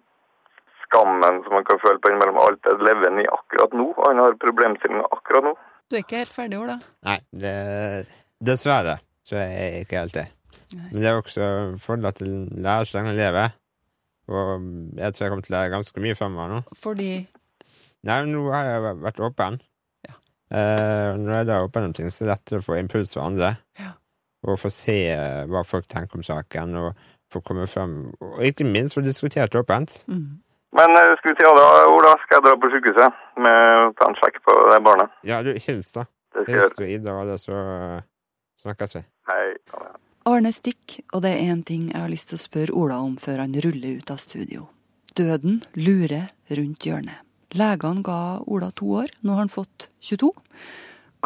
skammen 0.85 1.41
som 1.45 1.57
man 1.57 1.67
kan 1.69 1.81
føle 1.85 2.03
på 2.03 2.11
innimellom 2.11 2.41
alt 2.43 2.61
det 2.67 2.77
lever 2.83 3.11
han 3.11 3.23
i 3.23 3.31
akkurat 3.39 3.77
nå. 3.79 3.89
Og 3.95 4.05
han 4.09 4.23
har 4.25 4.39
problemstillinger 4.43 5.09
akkurat 5.17 5.49
nå. 5.49 5.55
Du 5.89 5.99
er 5.99 6.05
ikke 6.05 6.23
helt 6.25 6.35
ferdig, 6.35 6.61
Ola? 6.61 6.79
Nei, 7.07 7.19
det, 7.45 7.55
dessverre 8.43 8.99
så 9.25 9.39
er 9.41 9.51
jeg 9.53 9.85
ikke 9.85 10.03
helt 10.03 10.19
det. 10.19 10.27
Men 10.75 10.97
det 11.01 11.11
er 11.11 11.19
også 11.19 11.47
fordel 11.83 12.11
at 12.11 12.23
en 12.25 12.49
lærer 12.65 12.89
så 12.89 12.99
lenge 12.99 13.15
en 13.15 13.21
lever. 13.21 13.55
Og 14.29 14.67
jeg 14.97 15.15
tror 15.15 15.25
jeg 15.25 15.33
kommer 15.33 15.47
til 15.47 15.55
å 15.55 15.57
lære 15.59 15.73
ganske 15.75 16.05
mye 16.05 16.19
fremover 16.19 16.53
nå. 16.55 16.61
Fordi 16.81 17.11
Nei, 18.05 18.19
nå 18.29 18.43
har 18.53 18.67
jeg 18.69 18.97
vært 19.01 19.21
åpen. 19.25 19.55
Ja. 20.05 20.15
Eh, 20.53 21.15
når 21.17 21.39
jeg 21.39 21.47
da 21.49 21.55
er 21.57 21.69
åpen 21.69 21.87
om 21.89 21.95
ting, 21.97 22.11
så 22.13 22.25
er 22.25 22.29
det 22.29 22.35
lettere 22.35 22.61
å 22.61 22.65
få 22.67 22.77
impuls 22.77 23.15
fra 23.17 23.25
andre. 23.31 23.55
Ja. 23.81 23.95
Og 24.45 24.59
få 24.61 24.69
se 24.73 24.99
eh, 25.15 25.45
hva 25.49 25.63
folk 25.65 25.89
tenker 25.89 26.21
om 26.21 26.27
saken, 26.27 26.77
og 26.83 26.91
få 27.33 27.41
komme 27.41 27.65
frem 27.67 27.95
Og 28.21 28.43
ikke 28.45 28.67
minst 28.69 28.99
få 28.99 29.01
diskutert 29.05 29.57
åpent. 29.57 30.03
mm. 30.09 30.41
Men 30.75 30.91
øh, 30.99 31.13
skal 31.19 31.31
vi 31.31 31.37
si 31.39 31.47
ha 31.47 31.53
da, 31.55 31.67
Ola? 31.87 32.13
Skal 32.23 32.35
jeg 32.37 32.45
dra 32.45 32.55
på 32.59 32.69
sykehuset 32.73 33.19
med 33.45 33.93
ta 33.99 34.09
en 34.11 34.17
sjekk 34.19 34.41
på 34.43 34.55
det 34.73 34.81
barnet? 34.83 35.13
Ja, 35.23 35.39
du, 35.47 35.53
hils, 35.55 35.93
da. 35.95 36.03
Jeg 36.35 36.49
Hils 36.51 36.75
du 36.75 36.83
Ida 36.85 37.13
og 37.15 37.21
alle, 37.23 37.37
så 37.39 37.55
eh, 37.55 38.01
snakkes 38.59 38.97
vi. 38.99 39.05
Hei. 39.31 39.45
Ha 39.71 39.85
det. 39.85 39.93
Arne 40.25 40.55
Stikk, 40.57 41.03
og 41.13 41.21
det 41.21 41.35
er 41.35 41.51
én 41.53 41.61
ting 41.69 41.91
jeg 41.91 42.01
har 42.01 42.09
lyst 42.09 42.31
til 42.31 42.39
å 42.39 42.41
spørre 42.41 42.77
Ola 42.81 42.97
om 43.05 43.19
før 43.21 43.43
han 43.43 43.53
ruller 43.61 43.99
ut 44.01 44.13
av 44.13 44.23
studio. 44.23 44.71
Døden 45.13 45.61
lurer 45.77 46.31
rundt 46.49 46.87
hjørnet. 46.89 47.21
Legene 47.55 48.01
ga 48.03 48.41
Ola 48.49 48.71
to 48.73 48.89
år, 49.03 49.13
nå 49.21 49.37
har 49.37 49.45
han 49.45 49.53
fått 49.53 49.91
22. 50.01 50.33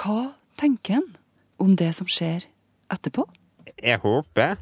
Hva 0.02 0.35
tenker 0.59 0.99
han 0.99 1.07
om 1.62 1.78
det 1.78 1.93
som 1.95 2.11
skjer 2.11 2.49
etterpå? 2.90 3.23
Jeg 3.78 4.02
håper 4.02 4.59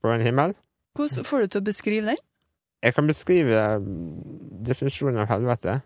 på 0.00 0.16
en 0.16 0.24
himmel. 0.24 0.56
Hvordan 0.96 1.28
får 1.28 1.44
du 1.44 1.52
til 1.52 1.60
å 1.60 1.68
beskrive 1.68 2.08
den? 2.14 2.24
Jeg 2.82 2.96
kan 2.96 3.06
beskrive 3.06 3.62
eh, 3.76 3.88
definisjonen 4.64 5.22
av 5.22 5.28
helvete, 5.30 5.82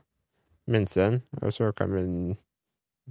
min 0.70 0.86
sin, 0.86 1.24
og 1.42 1.50
så 1.52 1.74
kan 1.76 1.90
vi 1.92 2.06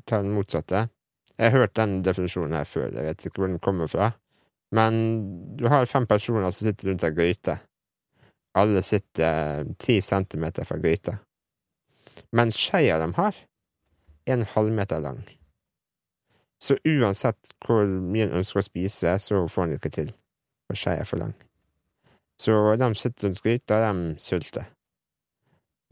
ta 0.08 0.24
den 0.24 0.32
motsatte. 0.34 0.88
Jeg 1.36 1.52
har 1.52 1.66
hørt 1.68 1.76
den 1.76 2.00
definisjonen 2.08 2.56
her 2.56 2.70
før, 2.70 2.94
jeg 2.96 3.04
vet 3.04 3.28
ikke 3.28 3.44
hvor 3.44 3.52
den 3.52 3.60
kommer 3.60 3.92
fra. 3.92 4.16
Men 4.72 5.58
du 5.58 5.68
har 5.68 5.86
fem 5.86 6.08
personer 6.08 6.52
som 6.52 6.68
sitter 6.68 6.90
rundt 6.90 7.06
ei 7.06 7.14
gryte. 7.16 7.58
Alle 8.58 8.82
sitter 8.82 9.66
ti 9.78 10.00
centimeter 10.02 10.66
fra 10.66 10.78
gryta. 10.80 11.18
Men 12.32 12.52
skeia 12.52 12.98
de 13.00 13.12
har, 13.18 13.36
er 14.26 14.34
en 14.34 14.48
halvmeter 14.56 15.02
lang. 15.04 15.24
Så 16.62 16.78
uansett 16.88 17.52
hvor 17.66 17.86
mye 17.86 18.30
en 18.30 18.38
ønsker 18.40 18.62
å 18.62 18.66
spise, 18.66 19.18
så 19.20 19.44
får 19.52 19.68
en 19.68 19.76
ikke 19.76 19.92
til, 19.94 20.14
for 20.66 20.80
skeia 20.80 21.04
er 21.04 21.10
for 21.10 21.22
lang. 21.22 21.36
Så 22.42 22.56
de 22.80 22.88
sitter 23.00 23.28
rundt 23.28 23.44
gryta, 23.44 23.82
de 23.84 24.16
sulter. 24.24 24.72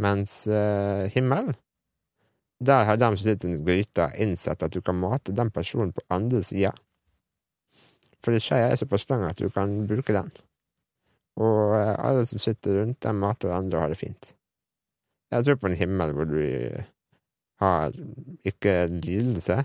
Mens 0.02 0.48
eh, 0.48 1.12
himmelen, 1.14 1.54
der 2.64 2.88
har 2.88 2.98
de 2.98 3.12
som 3.12 3.22
sitter 3.28 3.52
rundt 3.52 3.68
gryta, 3.68 4.10
innsett 4.24 4.64
at 4.64 4.74
du 4.74 4.82
kan 4.82 4.98
mate 5.00 5.36
den 5.36 5.52
personen 5.52 5.94
på 5.94 6.04
andre 6.12 6.42
sida 6.44 6.74
Fordi 8.24 8.40
skeia 8.40 8.72
er 8.72 8.80
såpass 8.80 9.10
lang 9.10 9.26
at 9.28 9.40
du 9.40 9.50
kan 9.52 9.84
bruke 9.88 10.16
den. 10.16 10.32
Og 11.44 11.76
eh, 11.78 11.96
alle 11.98 12.26
som 12.30 12.42
sitter 12.42 12.82
rundt, 12.82 13.02
dem 13.04 13.22
mater 13.22 13.50
hverandre 13.50 13.80
og 13.80 13.86
har 13.86 13.94
det 13.94 14.02
fint. 14.02 14.34
Jeg 15.34 15.46
tror 15.46 15.62
på 15.62 15.72
en 15.72 15.80
himmel 15.80 16.14
hvor 16.14 16.30
du 16.30 16.44
har 17.64 17.96
ikke 18.46 18.76
lidelse, 18.92 19.64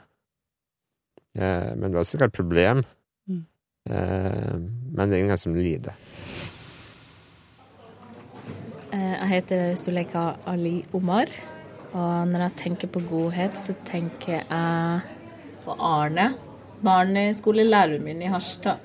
eh, 1.37 1.71
men 1.77 1.93
du 1.93 1.99
har 2.01 2.09
sikkert 2.09 2.37
problem. 2.37 2.83
Mm. 3.29 3.45
Eh, 3.91 4.57
men 4.95 5.11
det 5.11 5.19
er 5.19 5.25
ingen 5.25 5.41
som 5.41 5.57
lider. 5.57 5.97
Eh, 8.93 9.15
jeg 9.21 9.29
heter 9.29 9.75
Suleika 9.77 10.33
Ali 10.47 10.83
Omar. 10.93 11.29
Og 11.93 12.29
når 12.29 12.41
jeg 12.41 12.57
tenker 12.57 12.89
på 12.93 13.01
godhet, 13.09 13.57
så 13.57 13.75
tenker 13.85 14.43
jeg 14.43 15.01
på 15.65 15.77
Arne. 15.81 16.33
Barneskolelæreren 16.85 18.05
min 18.05 18.23
i 18.23 18.31
Harstad. 18.31 18.79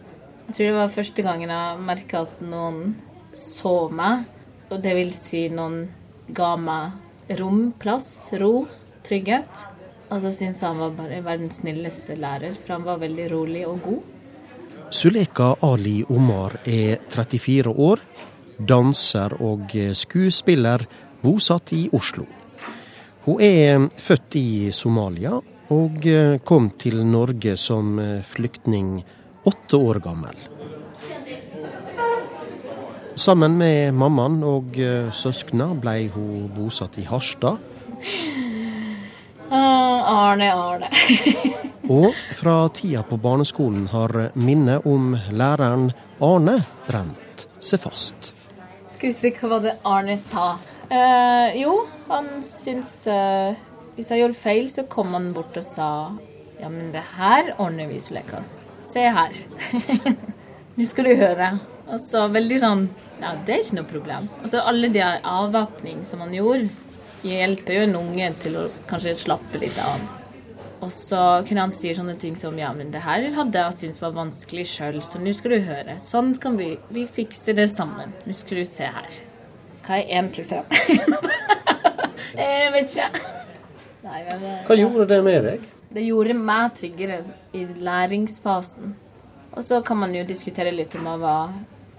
Jeg 0.48 0.56
tror 0.56 0.66
det 0.66 0.76
var 0.76 0.96
første 0.96 1.24
gangen 1.26 1.52
jeg 1.54 1.84
merka 1.86 2.24
at 2.26 2.42
noen 2.44 2.96
så 3.38 3.90
meg. 3.94 4.26
Og 4.72 4.82
det 4.82 4.96
vil 4.98 5.14
si 5.16 5.46
noen 5.54 5.86
ga 6.34 6.56
meg 6.58 7.38
rom, 7.40 7.72
plass, 7.80 8.34
ro, 8.42 8.66
trygghet. 9.06 9.68
Og 10.10 10.22
så 10.22 10.34
syntes 10.34 10.64
han 10.66 10.82
var 10.82 10.98
bare 10.98 11.22
verdens 11.26 11.62
snilleste 11.62 12.18
lærer, 12.20 12.58
for 12.58 12.76
han 12.76 12.86
var 12.86 13.02
veldig 13.02 13.30
rolig 13.32 13.64
og 13.70 13.80
god. 13.86 14.02
Suleka 14.94 15.56
Ali 15.66 16.04
Omar 16.10 16.60
er 16.70 17.00
34 17.10 17.72
år, 17.72 18.04
danser 18.60 19.34
og 19.42 19.74
skuespiller, 19.98 20.86
bosatt 21.24 21.74
i 21.74 21.88
Oslo. 21.94 22.28
Hun 23.26 23.42
er 23.42 23.88
født 23.98 24.36
i 24.38 24.48
Somalia 24.76 25.40
og 25.72 26.06
eh, 26.08 26.40
kom 26.44 26.72
til 26.80 27.04
Norge 27.08 27.56
som 27.60 28.00
eh, 28.00 28.24
flyktning 28.26 28.98
åtte 29.48 29.80
år 29.80 30.02
gammel. 30.04 30.36
Sammen 33.16 33.58
med 33.60 33.94
mammaen 33.94 34.42
og 34.44 34.76
eh, 34.82 35.12
søskna 35.14 35.70
ble 35.78 36.10
hun 36.16 36.50
bosatt 36.56 36.98
i 37.00 37.08
Harstad. 37.08 37.62
Arne, 39.54 40.50
Arne. 40.50 40.90
og 41.94 42.16
fra 42.38 42.56
tida 42.74 43.04
på 43.06 43.20
barneskolen 43.22 43.86
har 43.92 44.16
minnet 44.34 44.88
om 44.90 45.14
læreren 45.32 45.92
Arne 46.24 46.58
brent 46.88 47.48
seg 47.64 47.84
fast. 47.86 48.34
Skal 48.98 49.12
vi 49.12 49.16
se, 49.18 49.34
hva 49.38 49.56
var 49.56 49.66
det 49.68 49.76
Arne 49.88 50.18
sa? 50.22 50.54
Eh, 50.94 51.62
jo, 51.62 51.78
han 52.10 52.28
syns 52.46 52.96
eh, 53.08 53.56
Hvis 53.94 54.10
jeg 54.10 54.24
gjorde 54.24 54.40
feil, 54.42 54.70
så 54.74 54.86
kom 54.90 55.14
han 55.14 55.34
bort 55.36 55.58
og 55.60 55.66
sa 55.68 55.90
Ja, 56.58 56.70
men 56.70 56.92
det 56.94 57.04
her 57.18 57.54
ordner 57.62 57.90
vi, 57.92 58.00
Suleka. 58.02 58.42
Se 58.90 59.04
her. 59.06 59.36
Nå 60.78 60.88
skal 60.90 61.10
du 61.10 61.14
høre. 61.20 61.52
Og 61.92 62.00
så 62.02 62.26
veldig 62.32 62.58
sånn 62.64 62.88
Ja, 63.20 63.36
det 63.46 63.54
er 63.54 63.62
ikke 63.62 63.78
noe 63.78 63.92
problem. 63.92 64.32
Og 64.42 64.50
så 64.50 64.64
alle 64.66 64.90
de 64.94 65.04
avvæpning 65.04 66.02
som 66.10 66.24
han 66.26 66.34
gjorde, 66.34 66.72
hjelper 67.24 67.78
jo 67.78 67.86
en 67.86 67.96
unge 68.02 68.34
til 68.44 68.58
å 68.60 68.66
kanskje 68.90 69.14
slappe 69.22 69.62
litt 69.62 69.78
av. 69.80 70.02
Og 70.84 70.90
så 70.92 71.20
kunne 71.48 71.64
han 71.64 71.72
si 71.76 71.94
sånne 71.96 72.18
ting 72.20 72.34
som 72.36 72.58
ja, 72.60 72.74
men 72.76 72.90
det 72.92 73.04
her 73.06 73.24
hadde 73.38 73.62
jeg 73.62 73.78
syntes 73.78 74.02
var 74.04 74.18
vanskelig 74.18 74.66
sjøl, 74.74 74.98
så 75.06 75.22
nå 75.22 75.32
skal 75.38 75.56
du 75.56 75.70
høre. 75.70 75.96
Sånn 76.04 76.34
kan 76.44 76.58
vi, 76.60 76.74
vi 76.92 77.06
fikser 77.08 77.56
det 77.62 77.70
sammen. 77.72 78.12
Nå 78.28 78.36
skal 78.36 78.60
du 78.60 78.68
se 78.68 78.90
her. 78.98 79.22
Hva 79.86 80.02
er 80.02 80.12
én 80.20 80.34
pluss 80.34 80.52
én? 80.56 80.68
jeg 82.42 82.74
vet 82.76 82.98
ikke. 82.98 83.44
Nei, 84.04 84.20
men, 84.28 84.42
Hva 84.68 84.76
gjorde 84.76 85.06
det 85.08 85.20
med 85.24 85.46
deg? 85.48 85.70
Det 85.94 86.02
gjorde 86.04 86.36
meg 86.36 86.74
tryggere 86.76 87.22
i 87.56 87.64
læringsfasen. 87.88 88.96
Og 89.54 89.64
så 89.64 89.80
kan 89.86 90.02
man 90.02 90.16
jo 90.16 90.26
diskutere 90.28 90.74
litt 90.74 90.96
om 90.98 91.08
jeg 91.08 91.22
var 91.22 91.54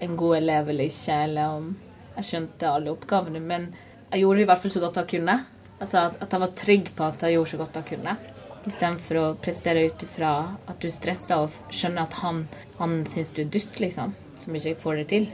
en 0.05 0.15
god 0.19 0.37
elev 0.37 0.69
eller 0.69 0.91
ikke, 0.91 1.17
eller 1.29 1.55
om 1.55 1.71
jeg 2.17 2.27
skjønte 2.29 2.69
alle 2.69 2.93
oppgavene. 2.93 3.41
Men 3.41 3.69
jeg 4.11 4.21
gjorde 4.21 4.43
i 4.43 4.47
hvert 4.51 4.61
fall 4.61 4.75
så 4.75 4.83
godt 4.83 5.01
jeg 5.01 5.11
kunne. 5.15 5.39
Altså 5.79 6.05
At 6.11 6.29
jeg 6.31 6.43
var 6.45 6.55
trygg 6.61 6.93
på 6.95 7.07
at 7.07 7.25
jeg 7.25 7.37
gjorde 7.37 7.53
så 7.53 7.61
godt 7.63 7.79
jeg 7.81 7.89
kunne. 7.95 8.17
Istedenfor 8.65 9.21
å 9.21 9.25
prestere 9.41 9.87
ut 9.89 10.05
ifra 10.05 10.35
at 10.67 10.79
du 10.81 10.91
stresser 10.93 11.41
og 11.47 11.73
skjønner 11.73 12.05
at 12.05 12.21
han, 12.21 12.45
han 12.77 13.01
syns 13.09 13.33
du 13.33 13.43
er 13.45 13.51
dust, 13.53 13.79
liksom. 13.81 14.13
Som 14.43 14.57
ikke 14.57 14.77
får 14.81 15.01
det 15.01 15.09
til. 15.09 15.29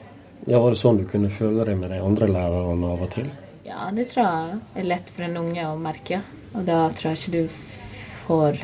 Ja, 0.48 0.60
Var 0.60 0.72
det 0.72 0.80
sånn 0.80 1.04
du 1.04 1.08
kunne 1.10 1.30
føle 1.34 1.66
deg 1.68 1.78
med 1.80 1.92
de 1.92 2.00
andre 2.01 2.32
lærerne 2.32 2.96
av 2.96 3.04
og 3.08 3.12
til? 3.13 3.28
Ja, 3.72 3.86
det 3.96 4.10
tror 4.12 4.25
jeg 4.25 4.56
er 4.82 4.84
lett 4.84 5.12
for 5.16 5.24
en 5.24 5.38
unge 5.40 5.63
å 5.63 5.78
merke. 5.80 6.18
Og 6.51 6.66
da 6.68 6.90
tror 6.92 7.13
jeg 7.13 7.20
ikke 7.22 7.32
du 7.38 7.44
får 8.25 8.58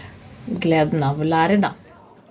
gleden 0.59 1.05
av 1.07 1.21
å 1.23 1.27
lære, 1.27 1.61
da. 1.63 1.69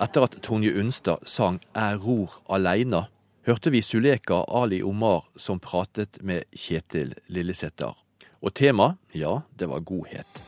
Etter 0.05 0.27
at 0.27 0.37
Tonje 0.45 0.75
Unstad 0.77 1.25
sang 1.25 1.57
'Jeg 1.73 2.03
ror 2.05 2.35
aleine', 2.53 3.07
hørte 3.49 3.73
vi 3.73 3.81
Suleka 3.81 4.45
Ali 4.49 4.83
Omar 4.83 5.25
som 5.37 5.59
pratet 5.59 6.21
med 6.23 6.45
Kjetil 6.53 7.15
Lillesæter. 7.29 7.97
Og 8.43 8.53
temaet, 8.53 8.99
ja, 9.15 9.41
det 9.57 9.69
var 9.69 9.81
godhet. 9.81 10.43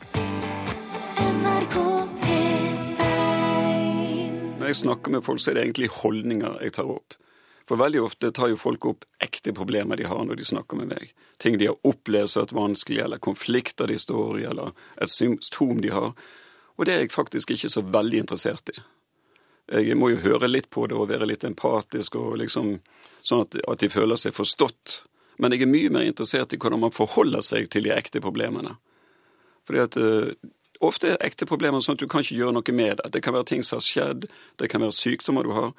Når 4.59 4.65
jeg 4.65 4.75
snakker 4.75 5.11
med 5.11 5.23
folk, 5.23 5.39
så 5.39 5.49
er 5.49 5.53
det 5.55 5.63
egentlig 5.63 5.89
holdninger 5.89 6.61
jeg 6.61 6.73
tar 6.73 6.85
opp. 6.85 7.18
For 7.69 7.77
veldig 7.77 8.01
ofte 8.01 8.31
tar 8.33 8.49
jo 8.49 8.57
folk 8.57 8.85
opp 8.89 9.03
ekte 9.21 9.53
problemer 9.53 9.99
de 9.99 10.07
har 10.09 10.23
når 10.25 10.39
de 10.39 10.45
snakker 10.49 10.79
med 10.79 10.89
meg. 10.89 11.11
Ting 11.37 11.59
de 11.61 11.67
har 11.69 11.77
opplevd 11.85 12.31
som 12.33 12.47
et 12.47 12.53
vanskelig, 12.57 13.03
eller 13.03 13.21
konflikter 13.21 13.91
de 13.91 13.97
står 14.01 14.39
i, 14.39 14.45
eller 14.49 14.71
et 14.97 15.11
symptom 15.13 15.77
de 15.83 15.91
har. 15.93 16.15
Og 16.79 16.87
det 16.87 16.95
er 16.95 17.03
jeg 17.03 17.13
faktisk 17.13 17.53
ikke 17.53 17.69
så 17.69 17.83
veldig 17.85 18.23
interessert 18.23 18.73
i. 18.73 18.79
Jeg 19.85 19.99
må 20.01 20.09
jo 20.09 20.23
høre 20.23 20.49
litt 20.49 20.71
på 20.73 20.87
det 20.89 20.97
og 20.97 21.11
være 21.11 21.27
litt 21.29 21.45
empatisk, 21.45 22.17
og 22.17 22.39
liksom, 22.41 22.79
sånn 23.21 23.45
at, 23.45 23.59
at 23.61 23.85
de 23.85 23.91
føler 23.93 24.17
seg 24.17 24.33
forstått. 24.33 25.03
Men 25.37 25.53
jeg 25.53 25.67
er 25.67 25.69
mye 25.69 25.93
mer 25.93 26.09
interessert 26.09 26.55
i 26.55 26.57
hvordan 26.57 26.87
man 26.87 26.95
forholder 26.95 27.45
seg 27.45 27.69
til 27.69 27.85
de 27.85 27.93
ekte 27.93 28.23
problemene. 28.23 28.79
Fordi 29.69 29.85
at 29.85 29.99
uh, 30.01 30.49
Ofte 30.79 31.09
er 31.11 31.23
ekte 31.27 31.43
problemer 31.43 31.83
sånn 31.83 31.97
at 31.97 32.01
du 32.01 32.07
kan 32.07 32.23
ikke 32.23 32.37
gjøre 32.37 32.55
noe 32.55 32.73
med 32.75 33.01
det. 33.01 33.09
Det 33.11 33.21
kan 33.23 33.35
være 33.35 33.49
ting 33.49 33.63
som 33.67 33.81
har 33.81 33.83
skjedd, 33.83 34.29
det 34.55 34.69
kan 34.71 34.79
være 34.79 34.95
sykdommer 34.95 35.43
du 35.43 35.51
har. 35.51 35.73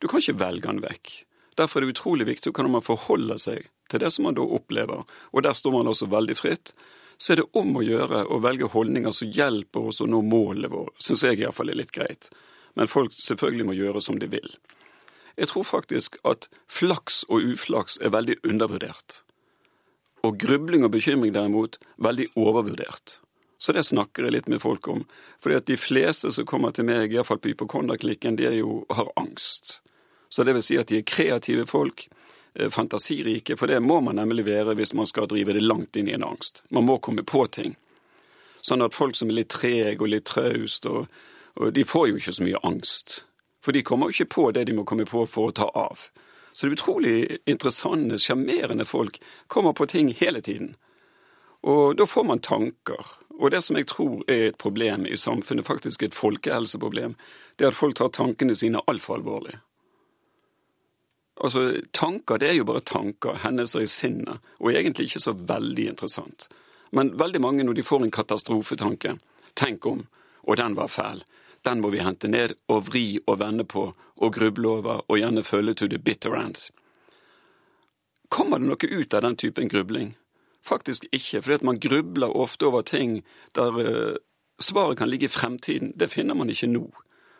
Du 0.00 0.06
kan 0.08 0.22
ikke 0.22 0.38
velge 0.40 0.64
den 0.70 0.80
vekk. 0.80 1.12
Derfor 1.56 1.80
er 1.80 1.86
det 1.86 1.96
utrolig 1.96 2.26
viktig 2.28 2.52
hvordan 2.52 2.74
man 2.76 2.84
forholder 2.84 3.40
seg 3.40 3.68
til 3.90 4.02
det 4.02 4.10
som 4.12 4.26
man 4.28 4.36
da 4.36 4.44
opplever, 4.44 5.04
og 5.32 5.44
der 5.46 5.56
står 5.56 5.72
man 5.78 5.90
også 5.90 6.08
veldig 6.12 6.36
fritt. 6.36 6.72
Så 7.16 7.32
er 7.32 7.40
det 7.40 7.48
om 7.56 7.76
å 7.78 7.84
gjøre 7.84 8.26
å 8.28 8.40
velge 8.44 8.68
holdninger 8.74 9.14
som 9.14 9.30
hjelper 9.32 9.88
oss 9.88 10.02
å 10.04 10.08
nå 10.10 10.20
målet 10.26 10.72
vårt, 10.72 10.96
syns 11.00 11.24
jeg 11.24 11.40
iallfall 11.40 11.72
er 11.72 11.80
litt 11.80 11.94
greit. 11.96 12.28
Men 12.76 12.90
folk 12.92 13.14
selvfølgelig 13.16 13.68
må 13.70 13.76
gjøre 13.76 14.02
som 14.04 14.18
de 14.20 14.28
vil. 14.28 14.50
Jeg 15.36 15.48
tror 15.52 15.64
faktisk 15.68 16.18
at 16.28 16.48
flaks 16.68 17.22
og 17.28 17.44
uflaks 17.54 17.96
er 18.04 18.12
veldig 18.12 18.36
undervurdert. 18.44 19.22
Og 20.24 20.36
grubling 20.40 20.84
og 20.84 20.92
bekymring 20.92 21.32
derimot 21.32 21.78
veldig 22.02 22.30
overvurdert. 22.36 23.20
Så 23.58 23.72
det 23.72 23.86
snakker 23.88 24.26
jeg 24.26 24.34
litt 24.34 24.48
med 24.52 24.60
folk 24.60 24.88
om. 24.92 25.04
Fordi 25.40 25.56
at 25.56 25.68
de 25.68 25.76
fleste 25.80 26.32
som 26.32 26.48
kommer 26.48 26.74
til 26.76 26.88
meg, 26.88 27.12
iallfall 27.12 27.40
på 27.40 27.52
hypokondaklinikken, 27.52 28.36
de 28.36 28.50
jo, 28.58 28.82
har 28.92 29.08
angst. 29.16 29.78
Så 30.36 30.44
det 30.44 30.52
vil 30.52 30.62
si 30.62 30.76
at 30.76 30.90
de 30.92 30.98
er 31.00 31.04
kreative 31.08 31.62
folk, 31.64 32.08
eh, 32.54 32.68
fantasirike, 32.68 33.56
for 33.56 33.66
det 33.72 33.80
må 33.80 34.02
man 34.04 34.18
nemlig 34.20 34.44
være 34.44 34.74
hvis 34.76 34.92
man 34.92 35.06
skal 35.08 35.30
drive 35.32 35.54
det 35.56 35.62
langt 35.64 35.96
inn 35.96 36.10
i 36.10 36.12
en 36.12 36.26
angst. 36.26 36.60
Man 36.68 36.84
må 36.84 36.98
komme 36.98 37.22
på 37.24 37.46
ting. 37.46 37.76
Sånn 38.60 38.84
at 38.84 38.92
folk 38.92 39.16
som 39.16 39.30
er 39.32 39.38
litt 39.38 39.54
trege 39.54 39.96
og 39.96 40.10
litt 40.12 40.26
traust, 40.28 40.84
og, 40.84 41.06
og 41.56 41.72
de 41.72 41.84
får 41.88 42.08
jo 42.10 42.18
ikke 42.20 42.34
så 42.36 42.44
mye 42.44 42.60
angst. 42.68 43.14
For 43.64 43.72
de 43.72 43.80
kommer 43.82 44.10
jo 44.10 44.16
ikke 44.18 44.34
på 44.34 44.44
det 44.52 44.66
de 44.68 44.74
må 44.76 44.84
komme 44.84 45.06
på 45.08 45.22
for 45.24 45.48
å 45.48 45.54
ta 45.56 45.70
av. 45.72 46.02
Så 46.52 46.66
det 46.66 46.68
er 46.68 46.76
utrolig 46.76 47.14
interessante, 47.48 48.18
sjarmerende 48.20 48.84
folk. 48.84 49.16
Kommer 49.48 49.72
på 49.72 49.86
ting 49.88 50.10
hele 50.20 50.42
tiden. 50.44 50.74
Og 51.64 51.96
da 51.96 52.04
får 52.04 52.26
man 52.28 52.44
tanker. 52.44 53.08
Og 53.40 53.54
det 53.56 53.62
som 53.64 53.80
jeg 53.80 53.88
tror 53.88 54.20
er 54.28 54.50
et 54.50 54.60
problem 54.60 55.08
i 55.08 55.16
samfunnet, 55.16 55.64
faktisk 55.64 56.04
et 56.04 56.14
folkehelseproblem, 56.14 57.16
det 57.56 57.64
er 57.64 57.72
at 57.72 57.80
folk 57.80 57.96
tar 57.96 58.12
tankene 58.12 58.52
sine 58.52 58.84
altfor 58.84 59.16
alvorlig. 59.16 59.56
Altså, 61.46 61.80
Tanker 61.94 62.40
det 62.42 62.48
er 62.50 62.56
jo 62.58 62.66
bare 62.66 62.82
tanker, 62.82 63.38
hendelser 63.44 63.84
i 63.84 63.90
sinnet, 63.90 64.42
og 64.58 64.72
egentlig 64.72 65.06
ikke 65.06 65.22
så 65.22 65.34
veldig 65.38 65.84
interessant. 65.92 66.48
Men 66.90 67.12
veldig 67.18 67.40
mange, 67.44 67.62
når 67.62 67.78
de 67.78 67.84
får 67.86 68.02
en 68.02 68.14
katastrofetanke, 68.14 69.12
tenk 69.54 69.86
om, 69.86 70.06
og 70.42 70.58
den 70.58 70.74
var 70.74 70.90
fæl, 70.90 71.22
den 71.66 71.80
må 71.82 71.90
vi 71.94 72.02
hente 72.02 72.28
ned 72.30 72.56
og 72.70 72.88
vri 72.88 73.18
og 73.26 73.38
vende 73.40 73.64
på 73.66 73.88
og 74.16 74.34
gruble 74.34 74.68
over 74.68 75.02
og 75.06 75.18
gjerne 75.18 75.42
følge 75.46 75.74
to 75.74 75.88
the 75.90 75.98
bitter 75.98 76.34
end. 76.38 76.68
Kommer 78.28 78.58
det 78.58 78.68
noe 78.70 79.00
ut 79.00 79.14
av 79.14 79.22
den 79.22 79.36
typen 79.36 79.70
grubling? 79.70 80.14
Faktisk 80.66 81.06
ikke, 81.12 81.42
for 81.42 81.66
man 81.66 81.78
grubler 81.78 82.36
ofte 82.36 82.66
over 82.66 82.82
ting 82.82 83.20
der 83.54 83.78
uh, 83.78 84.16
svaret 84.58 84.98
kan 84.98 85.10
ligge 85.10 85.28
i 85.28 85.32
fremtiden. 85.32 85.92
Det 85.94 86.10
finner 86.10 86.34
man 86.34 86.50
ikke 86.50 86.70
nå. 86.70 86.88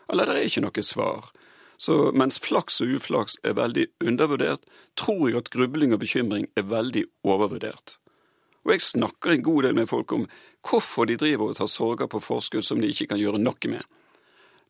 Eller 0.09 0.25
det 0.25 0.37
er 0.37 0.47
ikke 0.47 0.63
noe 0.63 0.83
svar. 0.83 1.31
Så 1.77 2.11
mens 2.17 2.39
flaks 2.41 2.81
og 2.81 2.97
uflaks 2.97 3.37
er 3.45 3.53
veldig 3.57 3.85
undervurdert, 4.01 4.63
tror 4.97 5.27
jeg 5.29 5.37
at 5.37 5.51
grubling 5.53 5.93
og 5.93 6.01
bekymring 6.01 6.49
er 6.57 6.65
veldig 6.65 7.05
overvurdert. 7.23 7.99
Og 8.65 8.73
jeg 8.73 8.83
snakker 8.83 9.31
en 9.31 9.45
god 9.45 9.63
del 9.63 9.77
med 9.77 9.87
folk 9.87 10.11
om 10.11 10.25
hvorfor 10.67 11.05
de 11.05 11.15
driver 11.15 11.51
og 11.51 11.59
tar 11.59 11.69
sorger 11.71 12.09
på 12.11 12.19
forskudd 12.19 12.65
som 12.65 12.81
de 12.81 12.89
ikke 12.91 13.13
kan 13.13 13.21
gjøre 13.21 13.39
noe 13.39 13.71
med. 13.71 13.85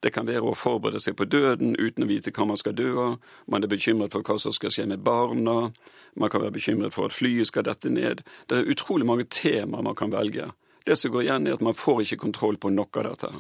Det 0.04 0.12
kan 0.14 0.28
være 0.28 0.46
å 0.46 0.54
forberede 0.54 1.02
seg 1.02 1.16
på 1.18 1.26
døden 1.26 1.74
uten 1.80 2.06
å 2.06 2.10
vite 2.10 2.30
hva 2.36 2.46
man 2.46 2.60
skal 2.60 2.76
dø 2.78 2.92
av. 3.02 3.16
Man 3.50 3.66
er 3.66 3.72
bekymret 3.72 4.14
for 4.14 4.22
hva 4.22 4.38
som 4.38 4.54
skal 4.54 4.74
skje 4.74 4.86
med 4.92 5.02
barna. 5.02 5.72
Man 6.14 6.30
kan 6.30 6.44
være 6.44 6.54
bekymret 6.60 6.94
for 6.94 7.10
at 7.10 7.18
flyet 7.18 7.50
skal 7.50 7.66
dette 7.66 7.90
ned. 7.90 8.22
Det 8.46 8.60
er 8.60 8.70
utrolig 8.70 9.08
mange 9.10 9.26
temaer 9.26 9.86
man 9.88 9.98
kan 9.98 10.14
velge. 10.14 10.52
Det 10.86 10.96
som 10.96 11.12
går 11.12 11.26
igjen, 11.26 11.48
er 11.48 11.58
at 11.58 11.66
man 11.66 11.76
får 11.76 12.04
ikke 12.04 12.22
kontroll 12.28 12.62
på 12.62 12.70
noe 12.76 13.02
av 13.02 13.10
dette. 13.10 13.32